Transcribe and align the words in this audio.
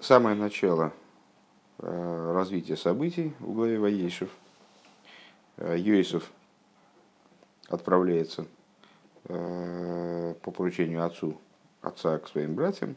самое 0.00 0.36
начало 0.36 0.92
э, 1.78 2.32
развития 2.34 2.76
событий 2.76 3.32
в 3.38 3.52
главе 3.52 3.78
Ваейшев. 3.78 4.30
Э, 5.56 5.76
Йосиф 5.78 6.30
отправляется 7.68 8.46
э, 9.24 10.34
по 10.42 10.50
поручению 10.50 11.04
отцу, 11.04 11.38
отца 11.82 12.18
к 12.18 12.28
своим 12.28 12.54
братьям. 12.54 12.96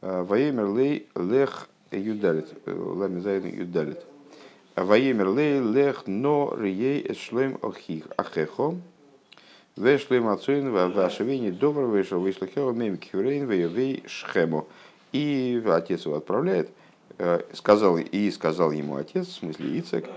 Ваемер 0.00 0.74
лей 0.74 1.08
лех 1.14 1.68
юдалит, 1.90 2.48
ламизайн 2.66 3.46
юдалит. 3.46 4.02
Ваемер 4.74 5.34
лей 5.34 5.60
лех 5.60 6.04
но 6.06 6.54
рией 6.56 7.12
эшлем 7.12 7.58
охих 7.60 8.06
ахехо. 8.16 8.76
Вешлем 9.76 10.28
ацуин 10.28 10.72
вашевини 10.72 11.50
добр 11.50 11.82
вышел 11.82 12.20
вышел 12.20 12.46
хео 12.46 12.72
мем 12.72 12.96
кюрейн 12.96 13.48
вейовей 13.48 14.02
шхему. 14.06 14.66
И 15.12 15.62
отец 15.66 16.04
его 16.06 16.16
отправляет, 16.16 16.70
э, 17.18 17.40
сказал, 17.52 17.98
и 17.98 18.30
сказал 18.30 18.70
ему 18.70 18.96
отец, 18.96 19.26
в 19.26 19.32
смысле 19.32 19.80
Ицек, 19.80 20.08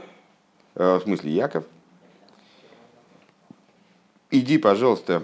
э, 0.75 0.95
в 0.97 1.01
смысле 1.01 1.31
Яков, 1.31 1.65
иди, 4.29 4.57
пожалуйста, 4.59 5.23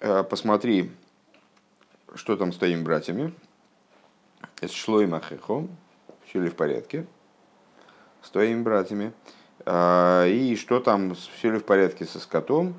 э, 0.00 0.22
посмотри, 0.22 0.90
что 2.14 2.36
там 2.36 2.52
с 2.52 2.58
твоими 2.58 2.82
братьями, 2.82 3.32
с 4.60 4.70
Шлой 4.70 5.06
Махехом, 5.06 5.68
все 6.26 6.40
ли 6.40 6.50
в 6.50 6.54
порядке, 6.54 7.06
с 8.22 8.30
твоими 8.30 8.62
братьями, 8.62 9.12
и 9.68 10.56
что 10.58 10.80
там, 10.80 11.14
все 11.14 11.50
ли 11.50 11.58
в 11.58 11.64
порядке 11.64 12.04
со 12.04 12.20
скотом, 12.20 12.74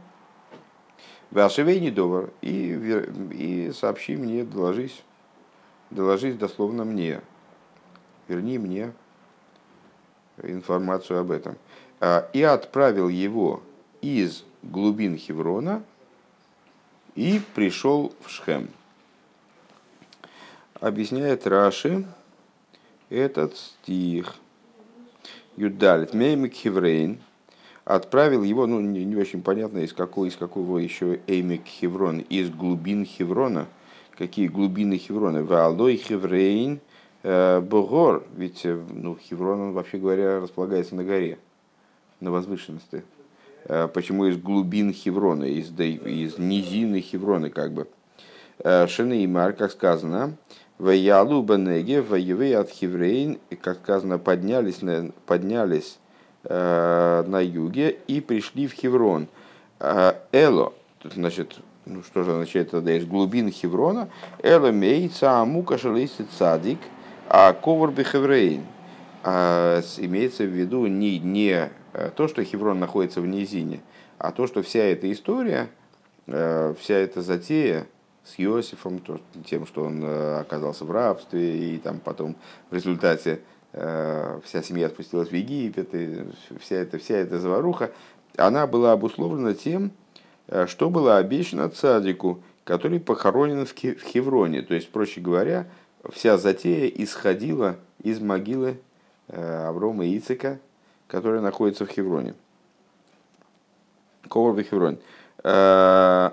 Вашевей 1.31 1.79
недовар, 1.81 2.29
и, 2.41 3.05
и 3.31 3.71
сообщи 3.73 4.15
мне, 4.15 4.43
доложись 4.45 5.03
доложись 5.89 6.35
дословно 6.35 6.83
мне, 6.83 7.21
верни 8.27 8.57
мне 8.57 8.93
информацию 10.43 11.19
об 11.19 11.31
этом. 11.31 11.57
А, 11.99 12.29
и 12.33 12.41
отправил 12.43 13.09
его 13.09 13.63
из 14.01 14.43
глубин 14.63 15.17
Хеврона 15.17 15.83
и 17.15 17.41
пришел 17.55 18.13
в 18.21 18.29
Шхем. 18.29 18.69
Объясняет 20.79 21.47
Раши 21.47 22.05
этот 23.09 23.57
стих. 23.57 24.35
Юдалит 25.55 26.13
Меймик 26.13 26.53
Хеврейн 26.53 27.19
отправил 27.83 28.43
его, 28.43 28.67
ну 28.67 28.79
не, 28.79 29.03
не 29.05 29.15
очень 29.15 29.41
понятно, 29.41 29.79
из 29.79 29.93
какого, 29.93 30.25
из 30.25 30.35
какого 30.35 30.77
еще 30.77 31.19
Эймик 31.25 31.65
Хеврон, 31.65 32.19
из 32.19 32.51
глубин 32.51 33.05
Хеврона– 33.05 33.65
какие 34.17 34.47
глубины 34.47 34.97
Хеврона. 34.97 35.43
Валой 35.43 35.97
Хеврейн 35.97 36.79
э, 37.23 37.61
Богор. 37.61 38.25
Ведь 38.35 38.65
э, 38.65 38.79
ну, 38.89 39.17
Хеврон, 39.17 39.61
он, 39.61 39.73
вообще 39.73 39.97
говоря, 39.97 40.39
располагается 40.39 40.95
на 40.95 41.03
горе, 41.03 41.37
на 42.19 42.31
возвышенности. 42.31 43.03
Э, 43.65 43.87
почему 43.87 44.25
из 44.25 44.37
глубин 44.37 44.91
Хеврона, 44.91 45.43
из, 45.43 45.69
из 45.79 46.37
низины 46.37 47.01
Хеврона, 47.01 47.49
как 47.49 47.71
бы. 47.71 47.87
Шенеймар, 48.63 49.53
как 49.53 49.71
сказано, 49.71 50.35
Ваялу 50.79 51.43
Банеге, 51.43 52.01
Ваевей 52.01 52.57
от 52.57 52.71
Хеврейн, 52.71 53.37
как 53.61 53.77
сказано, 53.83 54.17
поднялись, 54.17 54.81
на, 54.81 55.11
поднялись 55.27 55.99
на 56.43 57.39
юге 57.39 57.99
и 58.07 58.19
пришли 58.19 58.65
в 58.65 58.73
Хеврон. 58.73 59.27
Эло, 59.79 60.73
значит, 61.03 61.59
ну 61.87 62.03
что 62.03 62.23
же 62.23 62.31
означает 62.31 62.71
тогда 62.71 62.93
из 62.93 63.05
глубин 63.05 63.51
Хеврона, 63.51 64.09
элемейца 64.43 65.39
амука 65.39 65.77
шалейси 65.77 66.25
цадик, 66.37 66.79
а 67.29 67.53
ковар 67.53 67.91
бихеврейн. 67.91 68.63
А, 69.23 69.81
имеется 69.97 70.43
в 70.43 70.47
виду 70.47 70.87
не, 70.87 71.19
не 71.19 71.69
э, 71.93 72.11
то, 72.15 72.27
что 72.27 72.43
Хеврон 72.43 72.79
находится 72.79 73.19
в 73.19 73.27
низине, 73.27 73.81
а 74.17 74.31
то, 74.31 74.47
что 74.47 74.61
вся 74.61 74.83
эта 74.83 75.11
история, 75.11 75.69
э, 76.27 76.73
вся 76.79 76.95
эта 76.95 77.21
затея 77.21 77.87
с 78.23 78.35
Иосифом, 78.37 79.01
тем, 79.45 79.65
что 79.65 79.83
он 79.83 80.03
э, 80.03 80.39
оказался 80.39 80.85
в 80.85 80.91
рабстве, 80.91 81.75
и 81.75 81.77
там 81.77 81.99
потом 81.99 82.35
в 82.69 82.75
результате 82.75 83.41
вся 83.73 84.63
семья 84.63 84.89
спустилась 84.89 85.29
в 85.29 85.35
Египет, 85.35 85.93
и 85.93 86.25
вся 86.59 86.77
эта, 86.77 86.97
вся 86.97 87.15
эта 87.17 87.37
заваруха, 87.37 87.91
она 88.35 88.65
была 88.65 88.93
обусловлена 88.93 89.53
тем, 89.53 89.91
что 90.67 90.89
было 90.89 91.17
обещано 91.17 91.69
цадику, 91.69 92.41
который 92.63 92.99
похоронен 92.99 93.65
в 93.65 93.73
Хевроне. 93.73 94.61
То 94.61 94.73
есть, 94.73 94.89
проще 94.91 95.21
говоря, 95.21 95.67
вся 96.11 96.37
затея 96.37 96.87
исходила 96.87 97.77
из 98.03 98.19
могилы 98.19 98.77
э, 99.29 99.65
Аврома 99.67 100.05
Ицика, 100.05 100.59
которая 101.07 101.41
находится 101.41 101.85
в 101.85 101.89
Хевроне. 101.89 102.33
Ковар 104.29 104.53
в 104.53 104.61
Хевроне. 104.63 104.97
Э, 105.43 106.31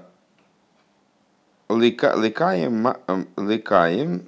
лекаем, 1.68 2.94
лекаем, 3.36 4.22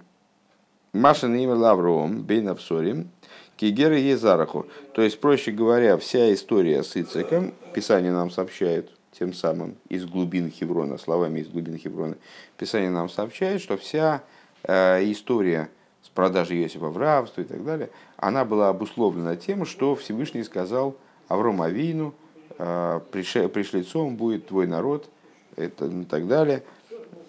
Машин 0.92 1.34
имя 1.34 1.54
Лавром, 1.54 2.22
Бейн 2.22 2.48
Авсорим, 2.48 3.10
Кигера 3.56 3.98
Езараху. 3.98 4.66
То 4.94 5.02
есть, 5.02 5.20
проще 5.20 5.50
говоря, 5.50 5.98
вся 5.98 6.32
история 6.32 6.82
с 6.82 6.96
Ициком, 6.96 7.52
Писание 7.74 8.12
нам 8.12 8.30
сообщает, 8.30 8.90
тем 9.18 9.32
самым 9.32 9.76
из 9.88 10.04
глубин 10.04 10.50
Хеврона, 10.50 10.98
словами 10.98 11.40
из 11.40 11.48
глубин 11.48 11.78
Хеврона, 11.78 12.16
Писание 12.58 12.90
нам 12.90 13.08
сообщает, 13.08 13.62
что 13.62 13.76
вся 13.76 14.22
э, 14.62 15.10
история 15.10 15.70
с 16.02 16.08
продажей 16.08 16.62
Иосифа 16.62 16.86
в 16.86 16.96
рабство 16.98 17.40
и 17.40 17.44
так 17.44 17.64
далее, 17.64 17.90
она 18.16 18.44
была 18.44 18.68
обусловлена 18.68 19.36
тем, 19.36 19.64
что 19.64 19.94
Всевышний 19.94 20.42
сказал 20.44 20.96
Аврому 21.28 21.62
Авину, 21.62 22.14
э, 22.58 23.00
пришлицом 23.10 24.16
будет 24.16 24.48
твой 24.48 24.66
народ, 24.66 25.08
это, 25.56 25.86
и 25.86 26.04
так 26.04 26.28
далее. 26.28 26.62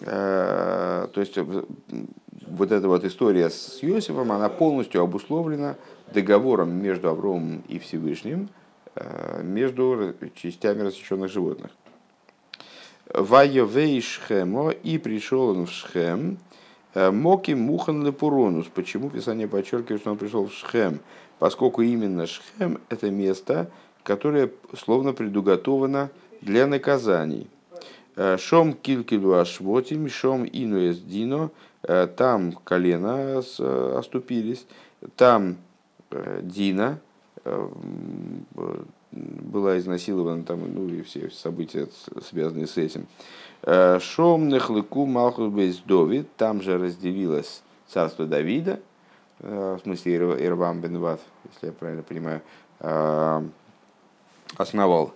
Э, 0.02 1.08
то 1.14 1.22
есть 1.22 1.38
вот 1.38 2.72
эта 2.72 2.88
вот 2.88 3.04
история 3.06 3.50
с 3.50 3.80
Иосифом, 3.82 4.32
она 4.32 4.50
полностью 4.50 5.02
обусловлена 5.02 5.76
договором 6.14 6.82
между 6.82 7.10
Авромом 7.10 7.64
и 7.68 7.80
Всевышним, 7.80 8.50
Э, 8.50 8.67
между 9.44 10.14
частями 10.36 10.82
рассеченных 10.82 11.32
животных. 11.32 11.72
Вайовей 13.14 14.02
Шхемо, 14.02 14.72
и 14.72 14.98
пришел 14.98 15.50
он 15.50 15.66
в 15.66 15.72
Шхем, 15.72 16.38
э, 16.94 17.10
Моки 17.12 17.52
Мухан 17.52 18.06
Лепуронус. 18.06 18.68
Почему 18.74 19.10
Писание 19.10 19.48
подчеркивает, 19.48 20.02
что 20.02 20.12
он 20.12 20.18
пришел 20.18 20.48
в 20.48 20.54
Шхем? 20.54 21.00
Поскольку 21.40 21.82
именно 21.82 22.28
Шхем– 22.28 22.80
это 22.90 23.10
место, 23.10 23.72
которое 24.04 24.52
словно 24.78 25.14
предуготовано 25.14 26.10
для 26.42 26.68
наказаний. 26.68 27.48
Э, 28.16 28.38
шом 28.38 28.74
килькилу 28.74 29.34
ашвотим, 29.34 30.10
шом 30.10 30.46
инуэс 30.46 30.98
дино, 31.00 31.52
там 32.18 32.52
колено 32.52 33.38
оступились, 33.38 34.66
там 35.16 35.58
Дина, 36.42 37.00
была 39.12 39.78
изнасилована, 39.78 40.44
там, 40.44 40.72
ну 40.74 40.88
и 40.88 41.02
все 41.02 41.30
события, 41.30 41.88
связанные 42.22 42.68
с 42.68 42.78
этим. 42.78 43.08
Э, 43.64 44.00
Шом 44.00 44.48
нехлыку 44.50 45.06
малхус 45.06 45.52
бейс 45.52 45.78
Довид, 45.86 46.28
там 46.36 46.62
же 46.62 46.78
разделилось 46.78 47.62
царство 47.88 48.26
Давида, 48.26 48.80
э, 49.40 49.78
в 49.80 49.84
смысле 49.84 50.16
Ирвам 50.46 50.82
бен 50.82 51.00
Ват, 51.00 51.22
если 51.52 51.68
я 51.68 51.72
правильно 51.74 52.04
понимаю, 52.04 52.42
э, 52.80 53.42
основал 54.58 55.14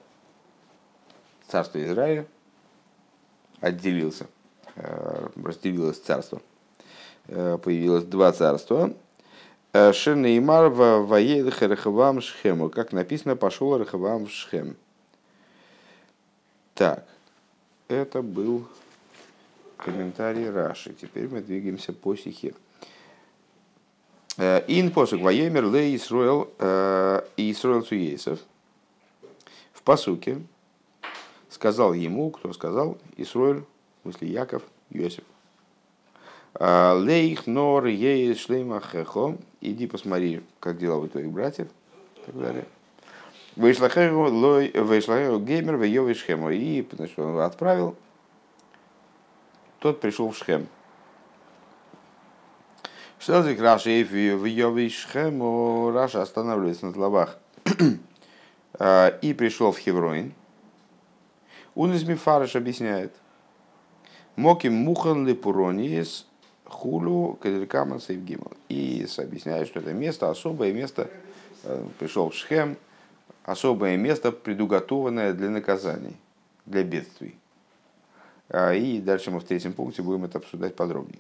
царство 1.48 1.84
Израиля, 1.84 2.26
отделился, 3.60 4.28
разделилось 5.36 6.00
царство. 6.00 6.42
Появилось 7.28 8.06
два 8.06 8.32
царства, 8.32 8.92
Э, 8.92 9.11
Шенеймар 9.74 10.70
воел 10.70 11.50
Рахавам 11.60 12.22
Шхему. 12.22 12.70
Как 12.70 12.92
написано, 12.92 13.36
пошел 13.36 13.78
Рахавам 13.78 14.26
в 14.26 14.32
Шхем. 14.32 14.76
Так, 16.74 17.06
это 17.88 18.22
был 18.22 18.68
комментарий 19.78 20.50
Раши. 20.50 20.94
Теперь 20.94 21.28
мы 21.28 21.42
двигаемся 21.42 21.94
по 21.94 22.16
стихе. 22.16 22.54
Э, 24.38 24.64
Ин 24.68 24.92
посук 24.92 25.22
воемер 25.22 25.66
ле 25.70 25.96
Исруэл 25.96 26.52
э, 26.60 27.22
Исруэл 27.38 27.84
Цуейсов. 27.84 28.40
В 29.74 29.84
посуке 29.84 30.42
сказал 31.50 31.94
ему, 31.94 32.32
кто 32.32 32.54
сказал, 32.54 32.98
Исруэль, 33.18 33.64
в 34.00 34.02
смысле 34.04 34.28
Яков, 34.30 34.64
Иосиф. 34.90 35.24
Лейх 36.60 37.48
нор 37.48 37.86
ей 37.86 38.36
шлейма 38.36 38.82
хехо. 38.82 39.38
Иди 39.62 39.88
посмотри, 39.88 40.42
как 40.60 40.78
дела 40.78 40.98
у 40.98 41.08
твоих 41.08 41.30
братьев. 41.30 41.68
И 42.18 42.26
так 42.26 42.40
далее. 42.40 42.66
Вышлахеру 43.56 45.40
геймер 45.40 45.78
в 45.78 45.84
ее 45.84 46.14
шхему. 46.14 46.50
И 46.52 46.86
значит, 46.92 47.18
он 47.20 47.30
его 47.30 47.42
отправил. 47.42 47.96
Тот 49.82 50.00
пришел 50.00 50.30
в 50.30 50.38
Шхем. 50.38 50.68
Что 53.18 53.42
за 53.42 53.56
Раши 53.56 54.04
в 54.04 54.46
Йовишхему? 54.46 55.92
Раша 55.92 56.22
останавливается 56.22 56.86
на 56.86 56.94
словах. 56.94 57.40
И 59.22 59.34
пришел 59.34 59.72
в 59.72 59.80
Хевроин. 59.80 60.34
Он 61.74 61.92
Мифарыш 61.92 62.56
объясняет. 62.56 63.16
Моки 64.36 64.68
мухан 64.68 65.28
лепурониес 65.28 66.28
хулю 66.72 67.38
кадрикаман 67.42 68.00
сейвгимал. 68.00 68.52
И 68.70 69.06
объясняет, 69.18 69.68
что 69.68 69.80
это 69.80 69.94
место, 69.94 70.30
особое 70.30 70.74
место, 70.74 71.10
э, 71.64 71.86
пришел 72.00 72.30
в 72.30 72.36
Шхем, 72.36 72.78
особое 73.44 73.98
место, 73.98 74.32
предуготованное 74.32 75.34
для 75.34 75.50
наказаний, 75.50 76.16
для 76.66 76.84
бедствий. 76.84 77.36
А, 78.50 78.74
и 78.74 79.00
дальше 79.00 79.32
мы 79.32 79.40
в 79.40 79.44
третьем 79.44 79.74
пункте 79.74 80.02
будем 80.02 80.26
это 80.26 80.38
обсуждать 80.40 80.76
подробнее. 80.76 81.20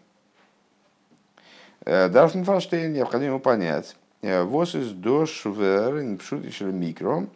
Э, 1.85 2.09
Дарфн 2.09 2.43
Фаштейн 2.43 2.93
необходимо 2.93 3.39
понять. 3.39 3.95
Э, 4.21 4.43
Вос 4.43 4.75
из 4.75 4.91
дош 4.91 5.45
верен 5.45 6.17
пшутишель 6.17 6.71
микро. 6.71 7.27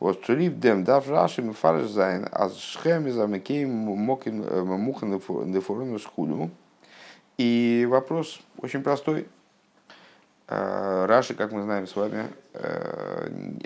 Вот 0.00 0.24
цулив 0.24 0.60
дем 0.60 0.84
дав 0.84 1.08
раши 1.08 1.42
мфарш 1.42 1.88
зайн, 1.88 2.28
а 2.30 2.48
шхем 2.50 3.08
из 3.08 3.18
э, 3.18 3.66
мухан 3.66 5.52
дефорон 5.52 5.98
схулю. 5.98 6.50
И 7.38 7.86
вопрос 7.88 8.40
очень 8.58 8.82
простой. 8.82 9.28
Раши, 10.48 11.34
как 11.34 11.52
мы 11.52 11.62
знаем 11.62 11.86
с 11.86 11.94
вами, 11.94 12.26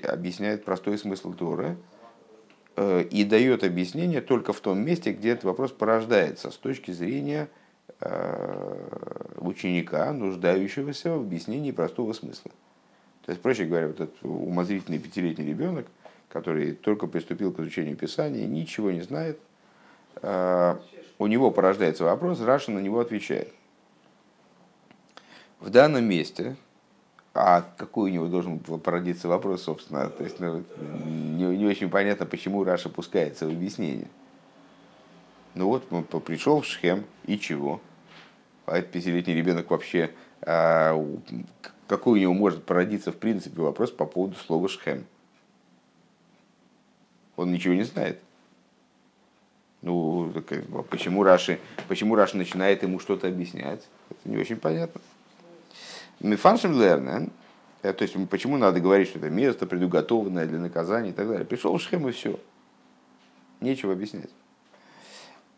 объясняет 0.03 0.65
простой 0.65 0.99
смысл 0.99 1.33
Торы 1.33 1.77
и 2.77 3.25
дает 3.25 3.65
объяснение 3.65 4.21
только 4.21 4.53
в 4.53 4.61
том 4.61 4.79
месте, 4.79 5.13
где 5.13 5.31
этот 5.31 5.45
вопрос 5.45 5.73
порождается 5.73 6.51
с 6.51 6.57
точки 6.57 6.91
зрения 6.91 7.49
ученика, 9.37 10.13
нуждающегося 10.13 11.13
в 11.13 11.21
объяснении 11.21 11.71
простого 11.71 12.13
смысла. 12.13 12.51
То 13.25 13.31
есть, 13.31 13.41
проще 13.41 13.65
говоря, 13.65 13.87
вот 13.87 14.01
этот 14.01 14.17
умозрительный 14.23 14.99
пятилетний 14.99 15.47
ребенок, 15.47 15.87
который 16.29 16.73
только 16.73 17.07
приступил 17.07 17.53
к 17.53 17.61
изучению 17.61 17.97
Писания, 17.97 18.47
ничего 18.47 18.91
не 18.91 19.03
знает, 19.03 19.39
у 20.21 21.27
него 21.27 21.51
порождается 21.51 22.05
вопрос, 22.05 22.41
Раши 22.41 22.71
на 22.73 22.81
него 22.81 23.01
отвечает. 23.01 23.53
В 25.63 25.71
данном 25.71 26.05
месте, 26.05 26.57
а 27.35 27.65
какой 27.77 28.11
у 28.11 28.13
него 28.13 28.27
должен 28.27 28.59
породиться 28.59 29.29
вопрос, 29.29 29.63
собственно, 29.63 30.09
то 30.09 30.25
есть 30.25 30.41
ну, 30.41 30.65
не, 31.07 31.57
не 31.57 31.67
очень 31.67 31.89
понятно, 31.89 32.27
почему 32.27 32.65
Раши 32.65 32.89
пускается 32.89 33.47
в 33.47 33.51
объяснение. 33.51 34.09
Ну 35.55 35.69
вот, 35.69 35.87
пришел 36.25 36.63
в 36.63 36.67
Шхем, 36.67 37.05
и 37.27 37.39
чего? 37.39 37.81
А 38.67 38.79
этот 38.79 38.91
пятилетний 38.91 39.37
ребенок 39.37 39.71
вообще, 39.71 40.11
а, 40.41 41.01
какой 41.87 42.19
у 42.19 42.23
него 42.23 42.35
может 42.35 42.65
породиться 42.65 43.13
в 43.13 43.17
принципе 43.17 43.63
вопрос 43.63 43.93
по 43.93 44.05
поводу 44.05 44.35
слова 44.35 44.69
«шхем». 44.69 45.05
Он 47.37 47.53
ничего 47.53 47.75
не 47.75 47.85
знает. 47.85 48.21
Ну, 49.81 50.33
а 50.35 50.83
почему 50.83 51.23
Раши, 51.23 51.61
почему 51.87 52.17
Раши 52.17 52.37
начинает 52.37 52.83
ему 52.83 52.99
что-то 52.99 53.29
объяснять? 53.29 53.87
Это 54.11 54.29
не 54.29 54.39
очень 54.39 54.57
понятно. 54.57 55.01
Мифаншем 56.21 56.81
лернен, 56.81 57.31
э, 57.83 57.93
то 57.93 58.03
есть 58.03 58.15
почему 58.29 58.57
надо 58.57 58.81
говорить, 58.81 59.09
что 59.09 59.19
это 59.19 59.31
место 59.31 59.67
предуготованное 59.67 60.47
для 60.47 60.59
наказания 60.59 61.11
и 61.11 61.13
так 61.13 61.29
далее. 61.29 61.45
Пришел 61.45 61.77
в 61.77 61.83
Шхем 61.83 62.09
и 62.09 62.13
все. 62.13 62.39
Нечего 63.61 63.93
объяснять. 63.93 64.31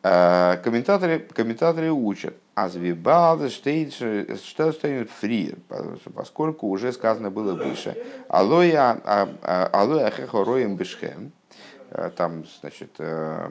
Э, 0.07 0.59
комментаторы, 0.63 1.19
комментаторы 1.19 1.91
учат, 1.91 2.37
Азвибал 2.55 3.49
штейнет 3.49 5.11
фри, 5.11 5.55
поскольку 6.15 6.69
уже 6.69 6.93
сказано 6.93 7.31
было 7.31 7.55
выше. 7.55 7.97
Алоя 8.29 9.01
а, 9.03 9.29
а, 9.43 10.11
хехороем 10.11 10.77
бешхем. 10.77 11.33
Э, 11.91 12.11
там, 12.15 12.45
значит, 12.61 12.91
э, 12.99 13.51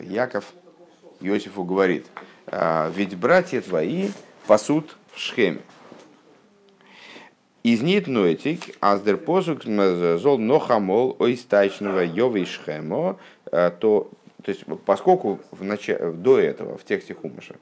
Яков 0.00 0.52
Иосифу 1.20 1.64
говорит, 1.64 2.06
ведь 2.94 3.16
братья 3.16 3.60
твои 3.60 4.10
пасут 4.46 4.96
в 5.12 5.18
Шхеме. 5.18 5.60
Из 7.62 7.80
нит 7.80 8.08
нойтик, 8.08 8.76
аздер 8.80 9.16
посук 9.16 9.62
зол 9.64 10.38
нохамол 10.38 11.16
ойстачного 11.20 12.00
йовы 12.00 12.44
шхемо, 12.44 13.18
то 13.50 14.10
то 14.42 14.50
есть, 14.50 14.64
поскольку 14.84 15.38
в 15.50 15.62
нач... 15.62 15.88
до 15.88 16.38
этого, 16.38 16.76
в 16.76 16.84
тексте 16.84 17.14
Хумаша, 17.14 17.54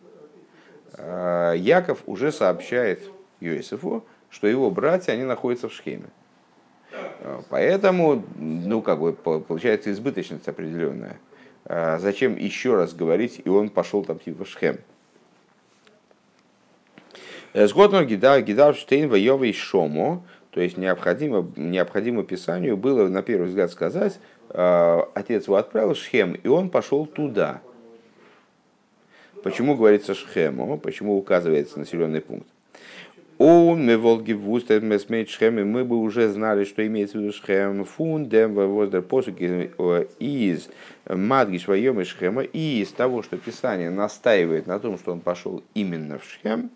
э, 0.96 1.54
Яков 1.58 2.02
уже 2.06 2.32
сообщает 2.32 3.02
Йосифу, 3.40 4.04
что 4.30 4.46
его 4.46 4.70
братья, 4.70 5.12
они 5.12 5.24
находятся 5.24 5.68
в 5.68 5.74
Шхеме. 5.74 6.08
Э, 6.92 7.42
поэтому, 7.50 8.24
ну, 8.36 8.80
как 8.80 9.00
бы, 9.00 9.12
получается 9.12 9.92
избыточность 9.92 10.48
определенная. 10.48 11.18
Э, 11.66 11.98
зачем 11.98 12.36
еще 12.36 12.76
раз 12.76 12.94
говорить, 12.94 13.42
и 13.44 13.48
он 13.48 13.68
пошел 13.68 14.02
там 14.02 14.18
типа 14.18 14.44
в 14.44 14.48
Шхем. 14.48 14.78
Сгодно 17.52 18.04
Гидар 18.04 18.74
Штейн 18.74 19.08
Вайова 19.08 19.52
Шомо, 19.52 20.22
то 20.50 20.60
есть 20.60 20.76
необходимо, 20.76 21.50
необходимо 21.56 22.22
Писанию 22.22 22.76
было 22.76 23.08
на 23.08 23.22
первый 23.22 23.48
взгляд 23.48 23.70
сказать, 23.70 24.20
э, 24.50 25.00
отец 25.14 25.46
его 25.46 25.56
отправил 25.56 25.94
Шхем, 25.94 26.34
и 26.34 26.48
он 26.48 26.70
пошел 26.70 27.06
туда. 27.06 27.60
Почему 29.42 29.74
говорится 29.74 30.14
Шхему? 30.14 30.78
Почему 30.78 31.16
указывается 31.16 31.78
населенный 31.78 32.20
пункт? 32.20 32.46
Он 33.42 33.86
мы 33.86 33.96
волги 33.96 34.34
в 34.34 34.50
устах 34.52 34.82
мы 34.82 34.98
смеет 34.98 35.30
Шхем, 35.30 35.66
мы 35.66 35.82
бы 35.82 35.96
уже 35.96 36.28
знали, 36.28 36.64
что 36.64 36.86
имеется 36.86 37.16
в 37.16 37.22
виду 37.22 37.32
Шхем. 37.32 37.86
Фун 37.86 38.28
дем 38.28 38.52
воздер 38.52 39.00
посуки 39.00 39.72
э, 39.78 40.06
из 40.18 40.68
Мадги 41.08 41.56
своем 41.56 42.02
и 42.02 42.04
Шхема, 42.04 42.42
и 42.42 42.82
из 42.82 42.92
того, 42.92 43.22
что 43.22 43.38
Писание 43.38 43.88
настаивает 43.88 44.66
на 44.66 44.78
том, 44.78 44.98
что 44.98 45.12
он 45.12 45.20
пошел 45.20 45.62
именно 45.72 46.18
в 46.18 46.24
Шхем, 46.24 46.68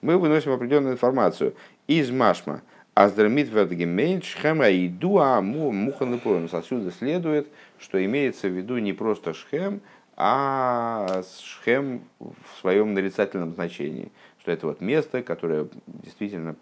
мы 0.00 0.16
выносим 0.16 0.52
определенную 0.52 0.94
информацию 0.94 1.54
из 1.88 2.12
Машма– 2.12 2.62
Аздермит 2.94 3.48
Вергемейн 3.48 4.22
Шхема 4.22 4.68
и 4.68 4.86
Дуа 4.86 5.40
Мухан 5.40 6.20
Отсюда 6.52 6.92
следует, 6.92 7.48
что 7.78 8.04
имеется 8.04 8.48
в 8.48 8.52
виду 8.52 8.78
не 8.78 8.92
просто 8.92 9.32
Шхем, 9.32 9.80
а 10.14 11.22
Шхем 11.42 12.02
в 12.20 12.60
своем 12.60 12.92
нарицательном 12.92 13.54
значении. 13.54 14.12
Что 14.42 14.50
это 14.50 14.66
вот 14.66 14.80
место, 14.80 15.22
которое 15.22 15.68
действительно 15.86 16.52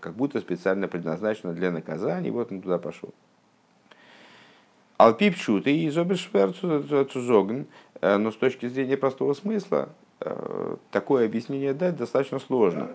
как 0.00 0.14
будто 0.14 0.40
специально 0.40 0.88
предназначено 0.88 1.52
для 1.52 1.70
наказания, 1.70 2.32
вот 2.32 2.50
он 2.50 2.60
туда 2.60 2.76
пошел. 2.78 3.14
Алпипчут 4.96 5.68
и 5.68 5.86
изобершверцузогн, 5.86 7.66
э, 8.00 8.16
но 8.16 8.32
с 8.32 8.36
точки 8.36 8.66
зрения 8.66 8.96
простого 8.96 9.32
смысла, 9.34 9.90
э, 10.22 10.76
такое 10.90 11.26
объяснение 11.26 11.72
дать 11.72 11.96
достаточно 11.96 12.40
сложно. 12.40 12.90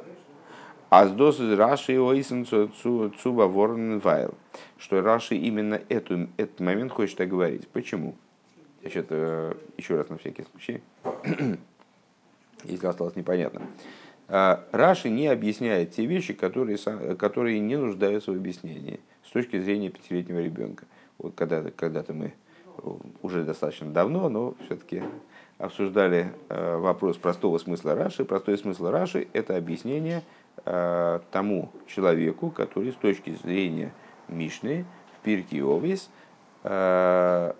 Аздос 0.89 1.39
из 1.39 1.58
Раши 1.58 1.94
и 1.94 2.24
Цуба 2.24 3.44
Ворн 3.44 4.00
Вайл. 4.00 4.34
Что 4.77 5.01
Раши 5.01 5.36
именно 5.36 5.79
эту, 5.88 6.27
этот 6.36 6.60
момент 6.60 6.91
хочет 6.91 7.15
так 7.15 7.29
говорить. 7.29 7.70
Почему? 7.70 8.15
Э, 8.84 9.53
еще 9.77 9.96
раз 9.96 10.10
на 10.10 10.17
всякий 10.17 10.44
случай, 10.51 10.82
если 12.65 12.86
осталось 12.86 13.15
непонятно. 13.15 13.62
А, 14.29 14.63
Раши 14.71 15.09
не 15.09 15.27
объясняет 15.27 15.91
те 15.91 16.05
вещи, 16.05 16.33
которые, 16.33 16.77
которые 17.17 17.59
не 17.59 17.75
нуждаются 17.75 18.31
в 18.31 18.36
объяснении 18.36 19.00
с 19.25 19.31
точки 19.31 19.59
зрения 19.59 19.89
пятилетнего 19.89 20.39
ребенка. 20.39 20.86
Вот 21.17 21.36
когда-то, 21.36 21.71
когда-то 21.71 22.13
мы 22.13 22.33
уже 23.21 23.43
достаточно 23.43 23.91
давно, 23.91 24.29
но 24.29 24.55
все-таки 24.65 25.03
обсуждали 25.57 26.31
э, 26.48 26.77
вопрос 26.77 27.17
простого 27.17 27.57
смысла 27.57 27.93
Раши. 27.93 28.24
Простой 28.24 28.57
смысл 28.57 28.88
Раши– 28.88 29.27
это 29.33 29.57
объяснение– 29.57 30.24
Э, 30.65 31.19
тому 31.31 31.71
человеку, 31.88 32.51
который 32.51 32.91
с 32.91 32.95
точки 32.95 33.31
зрения 33.43 33.93
Мишны 34.27 34.86
в 35.15 35.24
Пирке 35.24 35.63
Овис 35.63 36.09
э, 36.63 37.53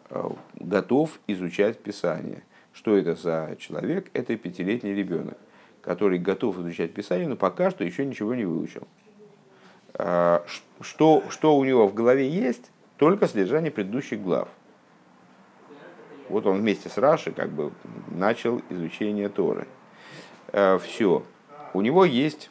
готов 0.56 1.20
изучать 1.28 1.80
Писание. 1.80 2.44
Что 2.74 2.96
это 2.96 3.16
за 3.16 3.56
человек? 3.58 4.10
Это 4.14 4.36
пятилетний 4.38 4.94
ребенок, 4.94 5.38
который 5.82 6.20
готов 6.20 6.58
изучать 6.60 6.94
Писание, 6.94 7.28
но 7.28 7.36
пока 7.36 7.72
что 7.72 7.84
еще 7.84 8.06
ничего 8.06 8.36
не 8.36 8.46
выучил. 8.46 8.88
Э, 9.94 10.42
что, 10.82 11.24
что 11.30 11.58
у 11.58 11.64
него 11.64 11.88
в 11.88 11.94
голове 11.94 12.30
есть? 12.30 12.72
Только 12.98 13.28
содержание 13.28 13.72
предыдущих 13.72 14.22
глав. 14.22 14.50
Вот 16.28 16.46
он 16.46 16.58
вместе 16.58 16.90
с 16.90 16.98
Рашей 16.98 17.34
как 17.34 17.50
бы 17.50 17.72
начал 18.08 18.62
изучение 18.70 19.30
Торы. 19.30 19.68
Все. 20.52 21.24
У 21.74 21.82
него 21.82 22.06
есть 22.06 22.50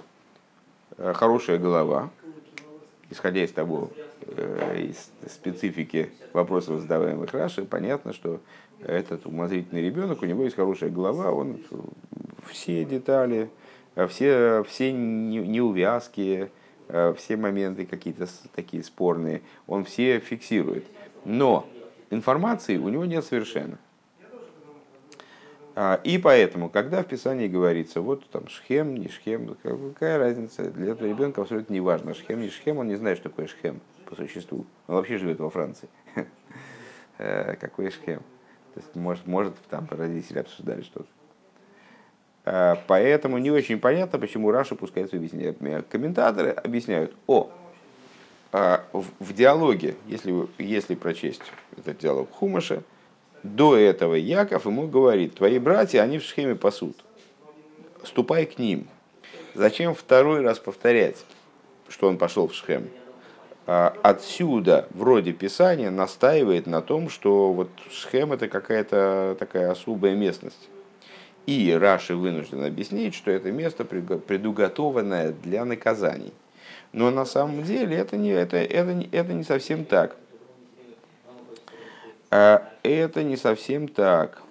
Э, 0.99 1.13
хорошая 1.15 1.59
голова, 1.59 2.11
исходя 3.09 3.45
из 3.45 3.53
того, 3.53 3.91
э, 4.27 4.89
из 4.91 5.13
специфики 5.31 6.11
вопросов, 6.33 6.81
задаваемых 6.81 7.33
Раши, 7.33 7.65
понятно, 7.65 8.13
что 8.13 8.41
этот 8.81 9.25
умозрительный 9.25 9.83
ребенок, 9.83 10.23
у 10.23 10.27
него 10.27 10.43
есть 10.43 10.57
хорошая 10.57 10.91
голова, 10.91 11.31
он 11.31 11.61
все 12.49 12.85
детали 12.85 13.51
все, 14.07 14.63
все 14.69 14.93
неувязки, 14.93 16.51
все 17.17 17.37
моменты 17.37 17.85
какие-то 17.85 18.27
такие 18.55 18.85
спорные, 18.85 19.43
он 19.67 19.85
все 19.85 20.21
фиксирует. 20.21 20.85
Но 21.25 21.69
информации 22.11 22.77
у 22.77 22.89
него 22.89 23.05
нет 23.05 23.25
совершенно. 23.25 23.79
А, 25.81 26.01
и 26.03 26.19
поэтому, 26.19 26.69
когда 26.69 27.05
в 27.05 27.07
Писании 27.07 27.47
говорится, 27.47 28.01
вот 28.01 28.29
там 28.31 28.49
шхем, 28.49 28.97
не 28.97 29.09
шхем, 29.09 29.57
какая 29.63 30.19
разница, 30.19 30.71
для 30.71 30.93
этого 30.93 31.07
ребенка 31.07 31.43
абсолютно 31.43 31.73
не 31.73 31.81
важно, 31.81 32.15
шхем, 32.15 32.41
не 32.41 32.51
шхем, 32.51 32.79
он 32.79 32.89
не 32.89 32.97
знает, 32.97 33.19
что 33.19 33.29
такое 33.29 33.47
шхем 33.47 33.81
по 34.07 34.17
существу. 34.17 34.67
Он 34.89 34.97
вообще 34.97 35.19
живет 35.19 35.39
во 35.41 35.51
Франции. 35.51 35.89
Э, 37.21 37.57
какой 37.57 37.91
шхем? 37.91 38.21
То 38.75 38.81
есть, 38.81 38.95
может, 38.95 39.27
может 39.27 39.57
там 39.71 39.89
родители 39.91 40.39
обсуждали 40.39 40.83
что-то. 40.83 41.09
А, 42.51 42.83
поэтому 42.87 43.37
не 43.37 43.51
очень 43.51 43.79
понятно, 43.79 44.19
почему 44.19 44.51
Раша 44.51 44.75
пускается 44.75 45.17
в 45.17 45.19
объяснение. 45.19 45.55
Комментаторы 45.83 46.51
объясняют, 46.51 47.15
о, 47.27 47.51
а, 48.53 48.85
в 48.93 49.35
диалоге, 49.35 49.97
если, 50.07 50.35
если 50.57 50.95
прочесть 50.95 51.43
этот 51.77 51.99
диалог 51.99 52.31
Хумаша, 52.33 52.83
до 53.43 53.77
этого 53.77 54.15
Яков 54.15 54.65
ему 54.65 54.89
говорит, 54.89 55.35
твои 55.35 55.59
братья, 55.59 56.01
они 56.01 56.19
в 56.19 56.27
схеме 56.27 56.55
пасут. 56.55 56.97
Ступай 58.03 58.47
к 58.47 58.59
ним. 58.59 58.89
Зачем 59.55 59.95
второй 59.95 60.41
раз 60.41 60.59
повторять, 60.59 61.27
что 61.89 62.09
он 62.09 62.17
пошел 62.17 62.49
в 62.49 62.55
Шхем? 62.55 62.89
А, 63.67 63.95
отсюда 64.03 64.89
вроде 64.93 65.35
Писания 65.35 65.91
настаивает 65.91 66.67
на 66.67 66.81
том, 66.81 67.11
что 67.11 67.53
вот 67.53 67.69
Шхем 67.91 68.33
это 68.33 68.49
какая-то 68.49 69.37
такая 69.39 69.71
особая 69.71 70.15
местность. 70.15 70.71
И 71.49 71.73
Раши 71.73 72.15
вынужден 72.15 72.63
объяснить, 72.63 73.15
что 73.15 73.31
это 73.31 73.51
место 73.51 73.87
предуготованное 73.87 75.33
для 75.33 75.65
наказаний. 75.65 76.35
Но 76.93 77.11
на 77.11 77.25
самом 77.25 77.63
деле 77.63 77.97
это 77.97 78.19
не, 78.19 78.29
это, 78.29 78.59
это, 78.59 79.03
это 79.11 79.33
не 79.33 79.45
совсем 79.45 79.87
так. 79.87 80.15
А 82.31 82.71
это 82.83 83.23
не 83.23 83.39
совсем 83.39 83.89
так. 83.89 84.43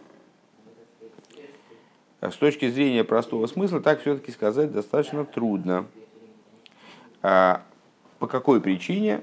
С 2.20 2.36
точки 2.38 2.68
зрения 2.68 3.04
простого 3.04 3.46
смысла, 3.46 3.80
так 3.80 4.02
все-таки 4.02 4.32
сказать 4.32 4.72
достаточно 4.72 5.24
трудно. 5.24 5.86
А 7.22 7.62
по 8.18 8.26
какой 8.26 8.60
причине 8.60 9.22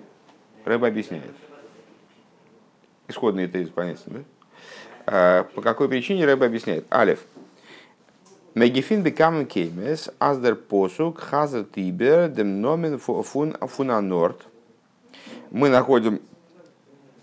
Рэб 0.64 0.84
объясняет? 0.84 1.34
Исходный 3.08 3.48
тезис 3.48 3.70
понятен, 3.70 4.04
да? 4.06 4.20
А 5.06 5.42
по 5.56 5.60
какой 5.60 5.88
причине 5.88 6.24
Рэб 6.24 6.40
объясняет? 6.40 6.86
Алиф. 6.94 7.26
Мегефин 8.54 9.02
бекамен 9.02 9.46
кеймес, 9.46 10.10
аздер 10.20 10.54
посук, 10.54 11.18
хазер 11.18 11.64
тибер, 11.64 12.28
дем 12.28 12.60
номен 12.60 13.00
фун 13.00 13.56
фунанорт. 13.60 14.46
Мы 15.50 15.68
находим 15.68 16.20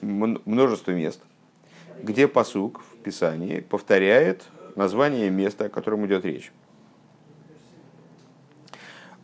множество 0.01 0.91
мест, 0.91 1.21
где 2.03 2.27
посук 2.27 2.81
в 2.81 2.97
Писании 2.97 3.61
повторяет 3.61 4.43
название 4.75 5.29
места, 5.29 5.65
о 5.65 5.69
котором 5.69 6.05
идет 6.05 6.25
речь. 6.25 6.51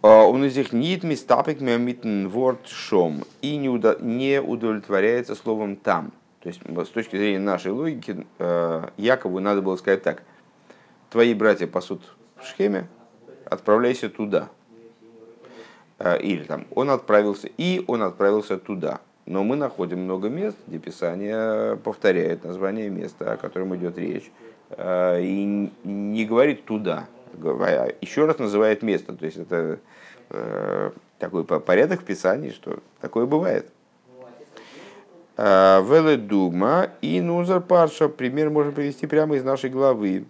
Он 0.01 0.45
из 0.45 0.55
них 0.55 0.71
нит 0.71 1.03
мистапик 1.03 1.59
митн 1.59 2.27
ворд 2.27 2.67
шом 2.67 3.25
и 3.41 3.57
не 3.57 4.39
удовлетворяется 4.39 5.35
словом 5.35 5.75
там. 5.75 6.13
То 6.39 6.47
есть 6.47 6.61
с 6.61 6.89
точки 6.89 7.17
зрения 7.17 7.39
нашей 7.39 7.71
логики 7.71 8.25
э, 8.39 8.89
Якову 8.95 9.41
надо 9.41 9.61
было 9.61 9.75
сказать 9.75 10.03
так. 10.03 10.23
Твои 11.09 11.33
братья 11.33 11.67
пасут 11.67 12.01
в 12.35 12.45
Шхеме, 12.45 12.87
отправляйся 13.45 14.09
туда. 14.09 14.49
Э, 15.99 16.19
или 16.19 16.43
там 16.43 16.67
он 16.71 16.89
отправился, 16.89 17.49
и 17.57 17.83
он 17.87 18.03
отправился 18.03 18.57
туда. 18.57 19.01
Но 19.25 19.43
мы 19.43 19.55
находим 19.57 19.99
много 19.99 20.29
мест, 20.29 20.57
где 20.67 20.79
Писание 20.79 21.75
повторяет 21.77 22.45
название 22.45 22.89
места, 22.89 23.33
о 23.33 23.37
котором 23.37 23.75
идет 23.75 23.97
речь, 23.97 24.31
э, 24.69 25.21
и 25.21 25.71
не 25.83 26.25
говорит 26.25 26.65
туда, 26.65 27.07
а 27.43 27.87
еще 28.01 28.25
раз 28.25 28.39
называет 28.39 28.83
место. 28.83 29.13
То 29.13 29.25
есть 29.25 29.37
это 29.37 29.79
э, 30.29 30.91
такой 31.19 31.43
порядок 31.43 32.01
в 32.01 32.05
Писании, 32.05 32.51
что 32.51 32.79
такое 33.01 33.25
бывает. 33.25 33.69
Э, 35.35 35.81
Веле 35.83 36.17
дума 36.17 36.89
и 37.01 37.21
нузар 37.21 37.61
парша. 37.61 38.09
Пример 38.09 38.49
можно 38.49 38.71
привести 38.71 39.07
прямо 39.07 39.35
из 39.35 39.43
нашей 39.43 39.69
главы. 39.69 40.25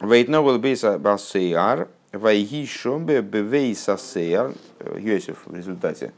Вейтновел 0.00 0.58
бейса 0.58 0.98
бассейар, 0.98 1.88
вайги 2.12 2.66
шомбе 2.66 3.22
бевейса 3.22 3.96
сейар. 3.96 4.52
Йосиф 4.96 5.46
в 5.46 5.54
результате 5.54 6.12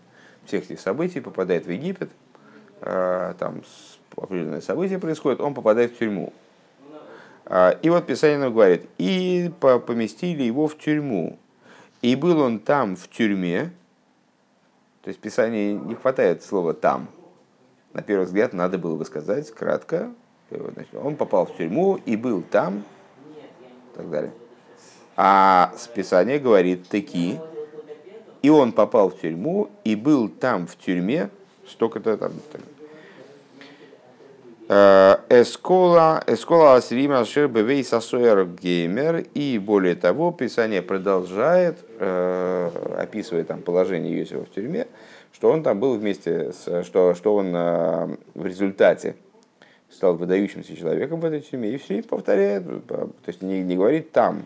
всех 0.44 0.64
этих 0.64 0.80
событий 0.80 1.20
попадает 1.20 1.66
в 1.66 1.70
Египет, 1.70 2.10
а, 2.80 3.34
там 3.34 3.62
определенное 4.16 4.60
событие 4.60 4.98
происходит, 4.98 5.40
он 5.40 5.54
попадает 5.54 5.92
в 5.92 5.98
тюрьму. 5.98 6.32
И 7.82 7.90
вот 7.90 8.06
Писание 8.06 8.38
нам 8.38 8.52
говорит, 8.52 8.88
и 8.98 9.50
поместили 9.58 10.44
его 10.44 10.68
в 10.68 10.78
тюрьму. 10.78 11.36
И 12.00 12.14
был 12.14 12.40
он 12.40 12.60
там 12.60 12.94
в 12.94 13.08
тюрьме, 13.08 13.72
то 15.02 15.08
есть 15.08 15.20
Писание 15.20 15.72
не 15.72 15.94
хватает 15.94 16.44
слова 16.44 16.74
«там». 16.74 17.08
На 17.92 18.02
первый 18.02 18.26
взгляд 18.26 18.52
надо 18.52 18.78
было 18.78 18.96
бы 18.96 19.04
сказать 19.04 19.50
кратко, 19.50 20.12
значит, 20.50 20.94
он 20.94 21.16
попал 21.16 21.46
в 21.46 21.56
тюрьму 21.56 21.98
и 22.06 22.16
был 22.16 22.42
там, 22.42 22.84
и 23.36 23.96
так 23.96 24.10
далее. 24.10 24.32
А 25.16 25.72
Писание 25.94 26.38
говорит 26.38 26.88
«таки», 26.88 27.38
и 28.42 28.48
он 28.48 28.72
попал 28.72 29.10
в 29.10 29.20
тюрьму 29.20 29.68
и 29.84 29.94
был 29.94 30.28
там 30.28 30.66
в 30.66 30.76
тюрьме 30.76 31.28
столько-то 31.66 32.16
там. 32.16 32.32
Э, 34.72 35.16
эскола, 35.28 36.22
эскола 36.28 36.76
асрима 36.76 37.24
шер 37.24 37.48
бевей 37.48 37.82
сасуэр 37.82 38.46
геймер. 38.46 39.26
И 39.34 39.58
более 39.58 39.96
того, 39.96 40.30
Писание 40.30 40.80
продолжает, 40.80 41.78
э, 41.98 42.70
описывая 42.96 43.44
там 43.44 43.62
положение 43.62 44.16
Иосифа 44.16 44.44
в 44.44 44.50
тюрьме, 44.50 44.86
что 45.32 45.50
он 45.50 45.62
там 45.62 45.80
был 45.80 45.98
вместе, 45.98 46.52
с, 46.52 46.84
что, 46.84 47.14
что 47.14 47.34
он 47.34 47.52
э, 47.52 48.16
в 48.34 48.46
результате 48.46 49.16
стал 49.90 50.16
выдающимся 50.16 50.76
человеком 50.76 51.20
в 51.20 51.24
этой 51.24 51.40
тюрьме. 51.40 51.70
И 51.70 51.76
все 51.78 51.94
время 51.94 52.04
повторяет, 52.04 52.86
то 52.86 53.10
есть 53.26 53.42
не, 53.42 53.62
не 53.62 53.76
говорит 53.76 54.12
там, 54.12 54.44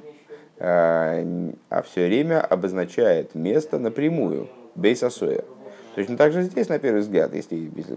а, 0.59 1.25
а 1.69 1.83
все 1.83 2.07
время 2.07 2.41
обозначает 2.41 3.35
место 3.35 3.79
напрямую, 3.79 4.49
бейсасоя. 4.75 5.45
Точно 5.95 6.17
так 6.17 6.33
же 6.33 6.43
здесь, 6.43 6.69
на 6.69 6.79
первый 6.79 7.01
взгляд, 7.01 7.35
если, 7.35 7.71
если 7.77 7.97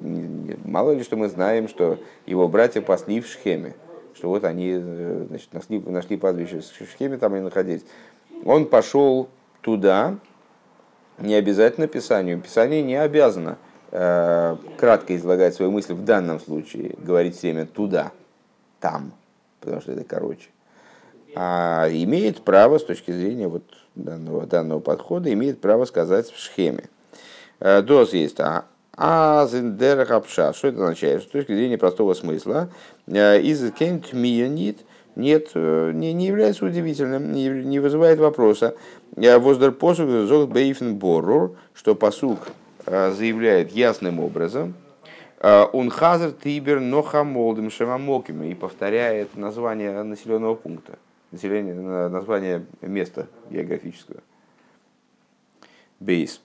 мало 0.64 0.92
ли 0.92 1.04
что 1.04 1.16
мы 1.16 1.30
знаем, 1.30 1.68
что 1.68 1.98
его 2.28 2.48
братья 2.48 2.82
пасли 2.82 3.22
в 3.22 3.28
Шхеме, 3.28 3.74
что 4.14 4.30
вот 4.30 4.44
они 4.44 4.74
э, 4.76 5.26
значит, 5.30 5.54
нашли, 5.54 5.80
нашли 5.80 6.18
пастбище 6.18 6.60
в 6.60 6.92
Шхеме, 6.92 7.18
там 7.18 7.34
они 7.34 7.44
находились. 7.44 7.86
Он 8.46 8.68
пошел 8.68 9.30
туда, 9.62 10.18
не 11.18 11.34
обязательно 11.34 11.88
Писанию. 11.88 12.40
Писание 12.40 12.84
не 12.84 12.96
обязано 12.96 13.58
кратко 13.90 15.16
излагать 15.16 15.56
свои 15.56 15.70
мысли 15.70 15.94
в 15.94 16.04
данном 16.04 16.40
случае, 16.40 16.96
говорить 16.98 17.38
все 17.38 17.54
время 17.54 17.66
туда, 17.66 18.12
там, 18.82 19.14
потому 19.62 19.82
что 19.82 19.94
это 19.94 20.04
короче 20.04 20.50
а 21.40 21.88
имеет 21.92 22.42
право, 22.42 22.80
с 22.80 22.84
точки 22.84 23.12
зрения 23.12 23.48
вот 23.48 23.64
данного, 23.96 24.48
данного 24.48 24.80
подхода, 24.80 25.32
имеет 25.32 25.62
право 25.62 25.86
сказать 25.86 26.32
в 26.32 26.40
схеме. 26.40 26.86
Э, 27.60 27.84
доз 27.84 28.14
есть, 28.14 28.40
а 28.40 28.66
Азендер 28.96 30.04
Хапша. 30.06 30.54
Что 30.54 30.70
это 30.70 30.82
означает? 30.82 31.22
С 31.22 31.28
точки 31.28 31.54
зрения 31.54 31.78
простого 31.78 32.16
смысла, 32.16 32.70
э, 33.06 33.40
из 33.42 33.72
кент 33.74 34.14
миянит 34.14 34.80
нет, 35.16 35.50
э, 35.54 35.92
не, 35.94 36.14
не 36.14 36.26
является 36.26 36.66
удивительным, 36.66 37.32
не, 37.32 37.50
не 37.50 37.80
вызывает 37.80 38.20
вопроса. 38.20 38.76
Воздер 39.16 39.72
посук 39.72 40.10
зог 40.28 40.50
бейфен 40.50 40.96
борур, 40.96 41.56
что 41.74 41.94
посук 41.94 42.40
заявляет 42.88 43.72
ясным 43.72 44.20
образом, 44.20 44.74
он 45.40 45.92
хазер 45.92 46.32
тибер 46.32 46.80
ноха 46.80 47.24
молдым 47.24 47.70
шемамоким 47.70 48.42
и 48.44 48.56
повторяет 48.56 49.36
название 49.36 50.02
населенного 50.02 50.56
пункта 50.56 50.98
население, 51.32 51.74
название 52.10 52.66
места 52.82 53.28
географического. 53.50 54.22
Бейс. 56.00 56.42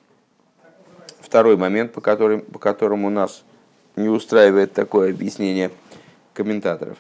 Второй 1.21 1.57
момент, 1.57 1.93
по, 1.93 2.01
которым, 2.01 2.41
по 2.43 2.59
которому 2.59 3.11
нас 3.11 3.45
не 3.97 4.09
устраивает 4.09 4.73
такое 4.73 5.11
объяснение 5.11 5.71
комментаторов. 6.35 6.99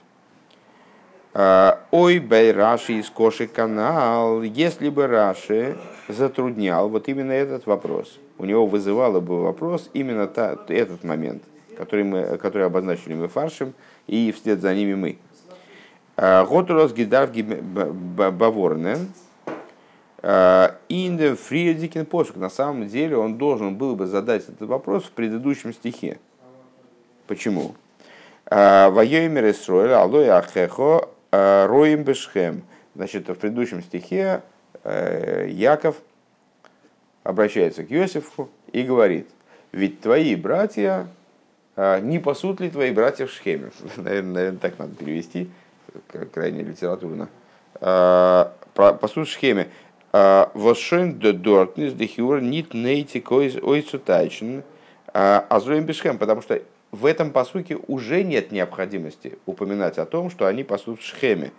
А, 1.34 1.80
Ой, 1.90 2.18
бей 2.18 2.52
Раши 2.52 2.94
из 2.94 3.08
Коши 3.08 3.46
канал. 3.46 4.42
Если 4.42 4.90
бы 4.90 5.06
Раши 5.06 5.78
затруднял 6.08 6.88
вот 6.88 7.08
именно 7.08 7.32
этот 7.32 7.66
вопрос, 7.66 8.18
у 8.38 8.44
него 8.44 8.66
вызывало 8.66 9.20
бы 9.20 9.42
вопрос 9.42 9.88
именно 9.94 10.26
та, 10.26 10.58
этот 10.68 11.04
момент, 11.04 11.42
который, 11.76 12.04
мы, 12.04 12.36
который 12.36 12.66
обозначили 12.66 13.14
мы 13.14 13.28
фаршем, 13.28 13.72
и 14.06 14.32
вслед 14.32 14.60
за 14.60 14.74
ними 14.74 14.94
мы. 14.94 15.18
Готурос 16.16 16.92
гидар 16.92 17.30
баворнен. 17.30 19.08
Индем 20.88 21.36
фриедикин 21.36 22.04
посук. 22.04 22.36
На 22.36 22.50
самом 22.50 22.86
деле 22.88 23.16
он 23.16 23.38
должен 23.38 23.74
был 23.74 23.96
бы 23.96 24.06
задать 24.06 24.42
этот 24.42 24.68
вопрос 24.68 25.04
в 25.04 25.12
предыдущем 25.12 25.72
стихе. 25.72 26.18
Почему? 27.26 27.74
Воеймер 28.50 29.50
Исроэль, 29.50 29.92
алой 29.92 30.28
ахехо, 30.28 31.08
роим 31.32 32.04
бешхем. 32.04 32.62
Значит, 32.94 33.28
в 33.28 33.34
предыдущем 33.34 33.82
стихе 33.82 34.42
э, 34.84 35.48
Яков 35.48 35.96
обращается 37.22 37.84
к 37.84 37.92
Иосифу 37.92 38.50
и 38.72 38.82
говорит, 38.82 39.28
ведь 39.72 40.00
твои 40.00 40.34
братья, 40.36 41.08
а, 41.76 42.00
не 42.00 42.18
пасут 42.18 42.60
ли 42.60 42.70
твои 42.70 42.90
братья 42.90 43.26
в 43.26 43.30
Шхеме? 43.30 43.70
Наверное, 43.96 44.52
так 44.52 44.78
надо 44.78 44.94
перевести, 44.94 45.50
крайне 46.32 46.62
литературно. 46.62 47.28
А, 47.80 48.54
пасут 48.74 49.28
в 49.28 49.30
Шхеме. 49.30 49.68
А, 50.12 50.50
Вошен 50.54 51.18
де 51.18 51.32
дортнис 51.32 51.94
де 51.94 52.06
хюр 52.06 52.42
нит 52.42 52.74
нейти 52.74 53.20
койз 53.20 53.56
ойцутайчен 53.56 54.62
азроем 55.14 55.84
бешхем, 55.84 56.18
потому 56.18 56.42
что 56.42 56.60
в 56.92 57.06
этом 57.06 57.30
посуке 57.30 57.78
уже 57.88 58.22
нет 58.22 58.52
необходимости 58.52 59.38
упоминать 59.46 59.98
о 59.98 60.04
том, 60.04 60.30
что 60.30 60.46
они 60.46 60.62
пасут 60.62 61.00
в 61.00 61.04
Шхеме. 61.04 61.50